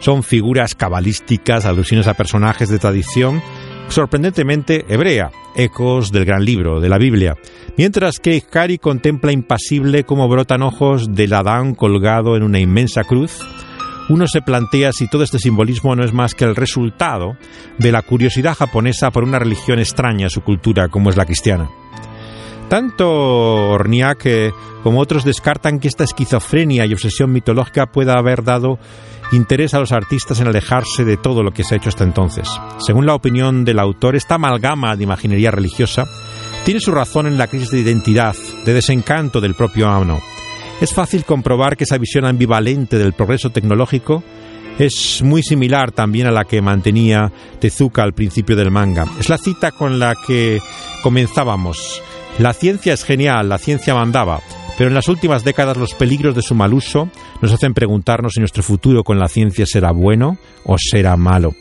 Son 0.00 0.24
figuras 0.24 0.74
cabalísticas, 0.74 1.64
alusiones 1.64 2.08
a 2.08 2.14
personajes 2.14 2.70
de 2.70 2.80
tradición 2.80 3.40
sorprendentemente 3.86 4.84
hebrea, 4.88 5.30
ecos 5.54 6.10
del 6.10 6.24
gran 6.24 6.44
libro, 6.44 6.80
de 6.80 6.88
la 6.88 6.98
Biblia, 6.98 7.36
mientras 7.76 8.18
que 8.18 8.34
Ikari 8.34 8.78
contempla 8.78 9.30
impasible 9.30 10.02
cómo 10.02 10.28
brotan 10.28 10.62
ojos 10.62 11.14
del 11.14 11.34
Adán 11.34 11.76
colgado 11.76 12.36
en 12.36 12.42
una 12.42 12.58
inmensa 12.58 13.04
cruz, 13.04 13.46
uno 14.10 14.26
se 14.26 14.42
plantea 14.42 14.92
si 14.92 15.08
todo 15.08 15.22
este 15.22 15.38
simbolismo 15.38 15.94
no 15.94 16.04
es 16.04 16.12
más 16.12 16.34
que 16.34 16.44
el 16.44 16.56
resultado 16.56 17.36
de 17.78 17.92
la 17.92 18.02
curiosidad 18.02 18.56
japonesa 18.56 19.12
por 19.12 19.22
una 19.22 19.38
religión 19.38 19.78
extraña 19.78 20.26
a 20.26 20.30
su 20.30 20.40
cultura 20.40 20.88
como 20.88 21.10
es 21.10 21.16
la 21.16 21.24
cristiana. 21.24 21.70
Tanto 22.68 23.08
Orniak 23.70 24.26
como 24.82 25.00
otros 25.00 25.24
descartan 25.24 25.78
que 25.78 25.88
esta 25.88 26.04
esquizofrenia 26.04 26.86
y 26.86 26.92
obsesión 26.92 27.32
mitológica 27.32 27.86
pueda 27.86 28.14
haber 28.18 28.42
dado 28.42 28.78
interés 29.30 29.74
a 29.74 29.78
los 29.78 29.92
artistas 29.92 30.40
en 30.40 30.48
alejarse 30.48 31.04
de 31.04 31.16
todo 31.16 31.44
lo 31.44 31.52
que 31.52 31.62
se 31.62 31.74
ha 31.74 31.78
hecho 31.78 31.88
hasta 31.88 32.04
entonces. 32.04 32.48
Según 32.78 33.06
la 33.06 33.14
opinión 33.14 33.64
del 33.64 33.78
autor, 33.78 34.16
esta 34.16 34.34
amalgama 34.36 34.96
de 34.96 35.04
imaginería 35.04 35.52
religiosa 35.52 36.04
tiene 36.64 36.80
su 36.80 36.90
razón 36.90 37.28
en 37.28 37.38
la 37.38 37.46
crisis 37.46 37.70
de 37.70 37.80
identidad, 37.80 38.34
de 38.64 38.74
desencanto 38.74 39.40
del 39.40 39.54
propio 39.54 39.88
Amno. 39.88 40.20
Es 40.80 40.94
fácil 40.94 41.24
comprobar 41.24 41.76
que 41.76 41.84
esa 41.84 41.98
visión 41.98 42.24
ambivalente 42.24 42.98
del 42.98 43.12
progreso 43.12 43.50
tecnológico 43.50 44.24
es 44.78 45.20
muy 45.22 45.42
similar 45.42 45.92
también 45.92 46.26
a 46.26 46.30
la 46.30 46.44
que 46.44 46.62
mantenía 46.62 47.30
Tezuka 47.60 48.02
al 48.02 48.14
principio 48.14 48.56
del 48.56 48.70
manga. 48.70 49.04
Es 49.18 49.28
la 49.28 49.36
cita 49.36 49.72
con 49.72 49.98
la 49.98 50.14
que 50.26 50.58
comenzábamos. 51.02 52.02
La 52.38 52.54
ciencia 52.54 52.94
es 52.94 53.04
genial, 53.04 53.50
la 53.50 53.58
ciencia 53.58 53.94
mandaba, 53.94 54.40
pero 54.78 54.88
en 54.88 54.94
las 54.94 55.08
últimas 55.08 55.44
décadas 55.44 55.76
los 55.76 55.92
peligros 55.92 56.34
de 56.34 56.40
su 56.40 56.54
mal 56.54 56.72
uso 56.72 57.10
nos 57.42 57.52
hacen 57.52 57.74
preguntarnos 57.74 58.32
si 58.32 58.40
nuestro 58.40 58.62
futuro 58.62 59.04
con 59.04 59.18
la 59.18 59.28
ciencia 59.28 59.66
será 59.66 59.92
bueno 59.92 60.38
o 60.64 60.76
será 60.78 61.14
malo. 61.18 61.54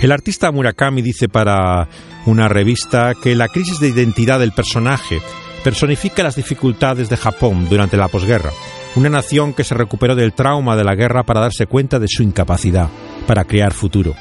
El 0.00 0.12
artista 0.12 0.52
Murakami 0.52 1.02
dice 1.02 1.28
para 1.28 1.88
una 2.26 2.48
revista 2.48 3.14
que 3.20 3.34
la 3.34 3.48
crisis 3.48 3.80
de 3.80 3.88
identidad 3.88 4.38
del 4.38 4.52
personaje 4.52 5.20
personifica 5.66 6.22
las 6.22 6.36
dificultades 6.36 7.08
de 7.08 7.16
Japón 7.16 7.68
durante 7.68 7.96
la 7.96 8.06
posguerra, 8.06 8.52
una 8.94 9.08
nación 9.08 9.52
que 9.52 9.64
se 9.64 9.74
recuperó 9.74 10.14
del 10.14 10.32
trauma 10.32 10.76
de 10.76 10.84
la 10.84 10.94
guerra 10.94 11.24
para 11.24 11.40
darse 11.40 11.66
cuenta 11.66 11.98
de 11.98 12.06
su 12.06 12.22
incapacidad 12.22 12.88
para 13.26 13.42
crear 13.42 13.72
futuro. 13.72 14.14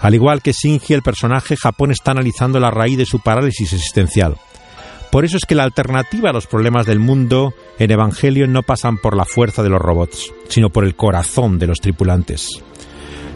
Al 0.00 0.16
igual 0.16 0.42
que 0.42 0.50
Shinji, 0.50 0.92
el 0.92 1.02
personaje, 1.02 1.56
Japón 1.56 1.92
está 1.92 2.10
analizando 2.10 2.58
la 2.58 2.72
raíz 2.72 2.98
de 2.98 3.06
su 3.06 3.20
parálisis 3.20 3.72
existencial. 3.72 4.34
Por 5.12 5.24
eso 5.24 5.36
es 5.36 5.44
que 5.46 5.54
la 5.54 5.62
alternativa 5.62 6.30
a 6.30 6.32
los 6.32 6.48
problemas 6.48 6.86
del 6.86 6.98
mundo 6.98 7.54
en 7.78 7.92
Evangelion 7.92 8.52
no 8.52 8.64
pasan 8.64 8.98
por 8.98 9.16
la 9.16 9.24
fuerza 9.24 9.62
de 9.62 9.68
los 9.68 9.80
robots, 9.80 10.32
sino 10.48 10.70
por 10.70 10.84
el 10.84 10.96
corazón 10.96 11.60
de 11.60 11.68
los 11.68 11.80
tripulantes. 11.80 12.64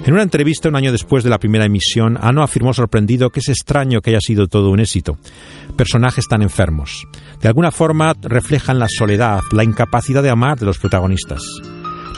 En 0.05 0.13
una 0.13 0.23
entrevista 0.23 0.69
un 0.69 0.77
año 0.77 0.93
después 0.93 1.25
de 1.25 1.31
la 1.31 1.39
primera 1.39 1.65
emisión, 1.65 2.19
Ano 2.21 2.43
afirmó 2.43 2.75
sorprendido 2.75 3.31
que 3.31 3.41
es 3.41 3.49
extraño 3.49 4.01
que 4.01 4.11
haya 4.11 4.21
sido 4.21 4.49
todo 4.49 4.71
un 4.71 4.81
éxito. 4.81 5.17
Personajes 5.77 6.29
tan 6.29 6.43
enfermos. 6.43 7.07
De 7.41 7.49
alguna 7.49 7.71
forma 7.71 8.15
reflejan 8.21 8.79
la 8.79 8.89
soledad, 8.89 9.41
la 9.53 9.65
incapacidad 9.65 10.23
de 10.23 10.31
amar 10.31 10.59
de 10.59 10.67
los 10.67 10.79
protagonistas. 10.79 11.43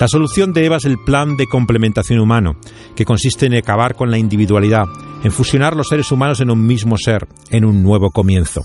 La 0.01 0.09
solución 0.09 0.53
de 0.53 0.67
Eva 0.67 0.77
es 0.77 0.85
el 0.85 0.99
plan 0.99 1.37
de 1.37 1.47
complementación 1.47 2.19
humano, 2.19 2.57
que 2.97 3.05
consiste 3.05 3.47
en 3.47 3.55
acabar 3.55 3.95
con 3.95 4.11
la 4.11 4.19
individualidad, 4.19 4.87
en 5.23 5.31
fusionar 5.31 5.77
los 5.77 5.89
seres 5.89 6.11
humanos 6.11 6.41
en 6.41 6.51
un 6.51 6.67
mismo 6.67 6.99
ser, 6.99 7.29
en 7.51 7.65
un 7.65 7.83
nuevo 7.83 8.11
comienzo 8.11 8.65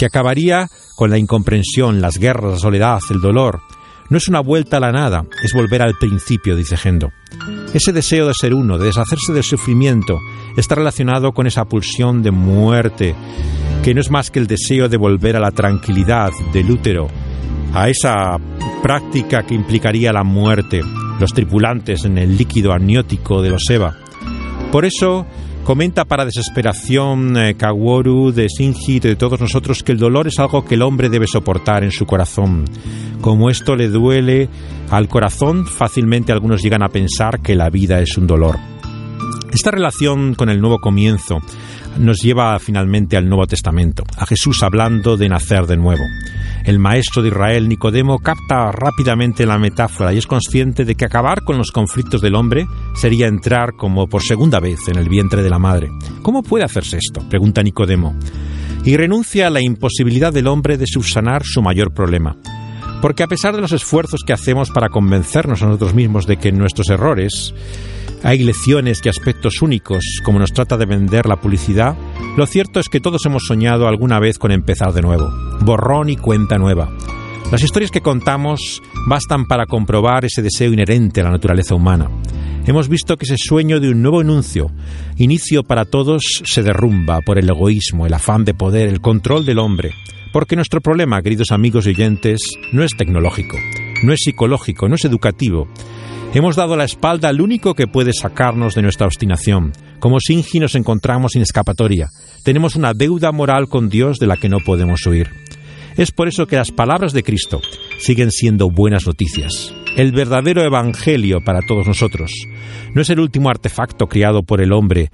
que 0.00 0.06
acabaría 0.06 0.66
con 0.96 1.10
la 1.10 1.18
incomprensión, 1.18 2.00
las 2.00 2.16
guerras, 2.16 2.52
la 2.52 2.58
soledad, 2.58 3.00
el 3.10 3.20
dolor. 3.20 3.60
No 4.10 4.16
es 4.16 4.26
una 4.26 4.40
vuelta 4.40 4.78
a 4.78 4.80
la 4.80 4.90
nada, 4.90 5.24
es 5.44 5.52
volver 5.52 5.82
al 5.82 5.94
principio, 5.94 6.56
dice 6.56 6.76
Gendo. 6.76 7.12
Ese 7.72 7.92
deseo 7.92 8.26
de 8.26 8.34
ser 8.34 8.54
uno, 8.54 8.76
de 8.76 8.86
deshacerse 8.86 9.32
del 9.32 9.44
sufrimiento, 9.44 10.18
está 10.56 10.74
relacionado 10.74 11.30
con 11.30 11.46
esa 11.46 11.64
pulsión 11.64 12.20
de 12.20 12.32
muerte, 12.32 13.14
que 13.84 13.94
no 13.94 14.00
es 14.00 14.10
más 14.10 14.32
que 14.32 14.40
el 14.40 14.48
deseo 14.48 14.88
de 14.88 14.96
volver 14.96 15.36
a 15.36 15.40
la 15.40 15.52
tranquilidad 15.52 16.30
del 16.52 16.72
útero, 16.72 17.06
a 17.72 17.88
esa 17.88 18.36
práctica 18.82 19.44
que 19.44 19.54
implicaría 19.54 20.12
la 20.12 20.24
muerte, 20.24 20.82
los 21.20 21.32
tripulantes 21.32 22.04
en 22.04 22.18
el 22.18 22.36
líquido 22.36 22.72
amniótico 22.72 23.40
de 23.42 23.50
los 23.50 23.62
Eva. 23.70 23.96
Por 24.72 24.84
eso, 24.84 25.24
Comenta 25.64 26.04
para 26.04 26.24
desesperación 26.24 27.36
eh, 27.36 27.54
Kaworu 27.54 28.32
de 28.32 28.48
Shinji 28.48 28.98
de 28.98 29.14
todos 29.14 29.40
nosotros 29.40 29.82
que 29.82 29.92
el 29.92 29.98
dolor 29.98 30.26
es 30.26 30.38
algo 30.38 30.64
que 30.64 30.74
el 30.74 30.82
hombre 30.82 31.08
debe 31.08 31.26
soportar 31.26 31.84
en 31.84 31.92
su 31.92 32.06
corazón. 32.06 32.64
Como 33.20 33.50
esto 33.50 33.76
le 33.76 33.88
duele 33.88 34.48
al 34.90 35.08
corazón, 35.08 35.66
fácilmente 35.66 36.32
algunos 36.32 36.62
llegan 36.62 36.82
a 36.82 36.88
pensar 36.88 37.40
que 37.40 37.54
la 37.54 37.70
vida 37.70 38.00
es 38.00 38.16
un 38.16 38.26
dolor. 38.26 38.58
Esta 39.52 39.70
relación 39.70 40.34
con 40.34 40.48
el 40.48 40.60
nuevo 40.60 40.78
comienzo 40.78 41.40
nos 41.98 42.18
lleva 42.18 42.58
finalmente 42.58 43.16
al 43.16 43.28
Nuevo 43.28 43.46
Testamento, 43.46 44.04
a 44.16 44.26
Jesús 44.26 44.62
hablando 44.62 45.16
de 45.16 45.28
nacer 45.28 45.66
de 45.66 45.76
nuevo. 45.76 46.02
El 46.64 46.78
maestro 46.78 47.22
de 47.22 47.28
Israel, 47.28 47.68
Nicodemo, 47.68 48.18
capta 48.18 48.70
rápidamente 48.70 49.46
la 49.46 49.58
metáfora 49.58 50.12
y 50.12 50.18
es 50.18 50.26
consciente 50.26 50.84
de 50.84 50.94
que 50.94 51.06
acabar 51.06 51.42
con 51.42 51.56
los 51.56 51.70
conflictos 51.70 52.20
del 52.20 52.34
hombre 52.34 52.66
sería 52.94 53.26
entrar 53.26 53.72
como 53.76 54.06
por 54.08 54.22
segunda 54.22 54.60
vez 54.60 54.80
en 54.88 54.98
el 54.98 55.08
vientre 55.08 55.42
de 55.42 55.50
la 55.50 55.58
madre. 55.58 55.90
¿Cómo 56.22 56.42
puede 56.42 56.64
hacerse 56.64 56.98
esto? 56.98 57.26
pregunta 57.28 57.62
Nicodemo. 57.62 58.14
Y 58.84 58.96
renuncia 58.96 59.46
a 59.46 59.50
la 59.50 59.62
imposibilidad 59.62 60.32
del 60.32 60.46
hombre 60.46 60.76
de 60.78 60.86
subsanar 60.86 61.42
su 61.44 61.62
mayor 61.62 61.92
problema. 61.92 62.36
Porque 63.00 63.22
a 63.22 63.28
pesar 63.28 63.54
de 63.54 63.62
los 63.62 63.72
esfuerzos 63.72 64.22
que 64.26 64.34
hacemos 64.34 64.70
para 64.70 64.90
convencernos 64.90 65.62
a 65.62 65.66
nosotros 65.66 65.94
mismos 65.94 66.26
de 66.26 66.36
que 66.36 66.52
nuestros 66.52 66.90
errores 66.90 67.54
hay 68.22 68.38
lecciones 68.38 69.00
y 69.04 69.08
aspectos 69.08 69.62
únicos, 69.62 70.20
como 70.22 70.38
nos 70.38 70.52
trata 70.52 70.76
de 70.76 70.86
vender 70.86 71.26
la 71.26 71.40
publicidad, 71.40 71.96
lo 72.36 72.46
cierto 72.46 72.80
es 72.80 72.88
que 72.88 73.00
todos 73.00 73.24
hemos 73.26 73.44
soñado 73.46 73.88
alguna 73.88 74.18
vez 74.18 74.38
con 74.38 74.52
empezar 74.52 74.92
de 74.92 75.02
nuevo, 75.02 75.30
borrón 75.60 76.10
y 76.10 76.16
cuenta 76.16 76.58
nueva. 76.58 76.90
Las 77.50 77.62
historias 77.62 77.90
que 77.90 78.00
contamos 78.00 78.80
bastan 79.08 79.46
para 79.46 79.66
comprobar 79.66 80.24
ese 80.24 80.42
deseo 80.42 80.72
inherente 80.72 81.20
a 81.20 81.24
la 81.24 81.30
naturaleza 81.30 81.74
humana. 81.74 82.08
Hemos 82.66 82.88
visto 82.88 83.16
que 83.16 83.24
ese 83.24 83.36
sueño 83.38 83.80
de 83.80 83.90
un 83.90 84.02
nuevo 84.02 84.20
anuncio, 84.20 84.70
inicio 85.16 85.64
para 85.64 85.84
todos, 85.84 86.22
se 86.44 86.62
derrumba 86.62 87.20
por 87.22 87.38
el 87.38 87.48
egoísmo, 87.48 88.06
el 88.06 88.14
afán 88.14 88.44
de 88.44 88.54
poder, 88.54 88.88
el 88.88 89.00
control 89.00 89.44
del 89.44 89.58
hombre. 89.58 89.90
Porque 90.32 90.54
nuestro 90.54 90.80
problema, 90.80 91.22
queridos 91.22 91.50
amigos 91.50 91.86
y 91.86 91.90
oyentes, 91.90 92.40
no 92.72 92.84
es 92.84 92.96
tecnológico, 92.96 93.56
no 94.04 94.12
es 94.12 94.20
psicológico, 94.22 94.88
no 94.88 94.94
es 94.94 95.04
educativo, 95.04 95.66
Hemos 96.32 96.54
dado 96.54 96.76
la 96.76 96.84
espalda 96.84 97.28
al 97.28 97.40
único 97.40 97.74
que 97.74 97.88
puede 97.88 98.12
sacarnos 98.12 98.76
de 98.76 98.82
nuestra 98.82 99.08
obstinación. 99.08 99.72
Como 99.98 100.20
Sinji 100.20 100.60
nos 100.60 100.76
encontramos 100.76 101.32
sin 101.32 101.42
escapatoria. 101.42 102.10
Tenemos 102.44 102.76
una 102.76 102.94
deuda 102.94 103.32
moral 103.32 103.66
con 103.68 103.88
Dios 103.88 104.20
de 104.20 104.28
la 104.28 104.36
que 104.36 104.48
no 104.48 104.60
podemos 104.60 105.04
huir. 105.06 105.28
Es 105.96 106.12
por 106.12 106.28
eso 106.28 106.46
que 106.46 106.54
las 106.54 106.70
palabras 106.70 107.12
de 107.12 107.24
Cristo 107.24 107.60
siguen 107.98 108.30
siendo 108.30 108.70
buenas 108.70 109.08
noticias. 109.08 109.74
El 109.96 110.12
verdadero 110.12 110.62
Evangelio 110.62 111.40
para 111.44 111.62
todos 111.66 111.88
nosotros. 111.88 112.30
No 112.94 113.02
es 113.02 113.10
el 113.10 113.18
último 113.18 113.50
artefacto 113.50 114.06
creado 114.06 114.44
por 114.44 114.60
el 114.60 114.72
hombre 114.72 115.10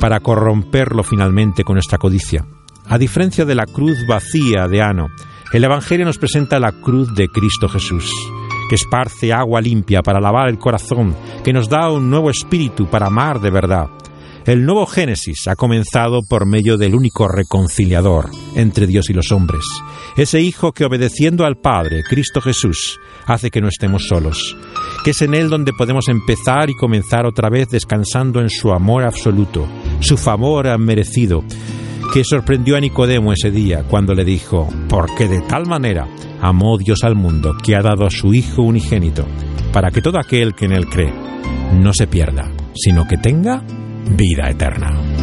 para 0.00 0.20
corromperlo 0.20 1.02
finalmente 1.02 1.62
con 1.62 1.74
nuestra 1.74 1.98
codicia. 1.98 2.46
A 2.86 2.96
diferencia 2.96 3.44
de 3.44 3.54
la 3.54 3.66
cruz 3.66 3.98
vacía 4.08 4.66
de 4.66 4.80
Ano, 4.80 5.08
el 5.52 5.62
Evangelio 5.62 6.06
nos 6.06 6.16
presenta 6.16 6.58
la 6.58 6.72
cruz 6.72 7.14
de 7.14 7.28
Cristo 7.28 7.68
Jesús 7.68 8.10
que 8.68 8.74
esparce 8.74 9.32
agua 9.32 9.60
limpia 9.60 10.02
para 10.02 10.20
lavar 10.20 10.48
el 10.48 10.58
corazón, 10.58 11.14
que 11.42 11.52
nos 11.52 11.68
da 11.68 11.90
un 11.90 12.10
nuevo 12.10 12.30
espíritu 12.30 12.86
para 12.86 13.06
amar 13.06 13.40
de 13.40 13.50
verdad. 13.50 13.88
El 14.46 14.66
nuevo 14.66 14.84
Génesis 14.84 15.48
ha 15.48 15.56
comenzado 15.56 16.20
por 16.22 16.46
medio 16.46 16.76
del 16.76 16.94
único 16.94 17.28
reconciliador 17.28 18.28
entre 18.54 18.86
Dios 18.86 19.08
y 19.08 19.14
los 19.14 19.32
hombres, 19.32 19.64
ese 20.18 20.42
Hijo 20.42 20.72
que 20.72 20.84
obedeciendo 20.84 21.46
al 21.46 21.56
Padre, 21.56 22.02
Cristo 22.02 22.42
Jesús, 22.42 23.00
hace 23.26 23.50
que 23.50 23.62
no 23.62 23.68
estemos 23.68 24.06
solos, 24.06 24.54
que 25.02 25.12
es 25.12 25.22
en 25.22 25.32
Él 25.32 25.48
donde 25.48 25.72
podemos 25.72 26.08
empezar 26.08 26.68
y 26.68 26.74
comenzar 26.74 27.24
otra 27.24 27.48
vez 27.48 27.70
descansando 27.70 28.40
en 28.40 28.50
su 28.50 28.70
amor 28.70 29.04
absoluto, 29.04 29.66
su 30.00 30.18
favor 30.18 30.78
merecido, 30.78 31.42
que 32.14 32.22
sorprendió 32.22 32.76
a 32.76 32.80
Nicodemo 32.80 33.32
ese 33.32 33.50
día 33.50 33.82
cuando 33.88 34.14
le 34.14 34.24
dijo, 34.24 34.68
porque 34.88 35.26
de 35.26 35.40
tal 35.40 35.66
manera 35.66 36.06
amó 36.40 36.78
Dios 36.78 37.02
al 37.02 37.16
mundo 37.16 37.56
que 37.60 37.74
ha 37.74 37.82
dado 37.82 38.06
a 38.06 38.10
su 38.10 38.32
Hijo 38.32 38.62
unigénito, 38.62 39.26
para 39.72 39.90
que 39.90 40.00
todo 40.00 40.20
aquel 40.20 40.54
que 40.54 40.66
en 40.66 40.74
él 40.74 40.86
cree 40.86 41.12
no 41.72 41.92
se 41.92 42.06
pierda, 42.06 42.52
sino 42.72 43.04
que 43.08 43.16
tenga 43.16 43.64
vida 44.16 44.48
eterna. 44.48 45.13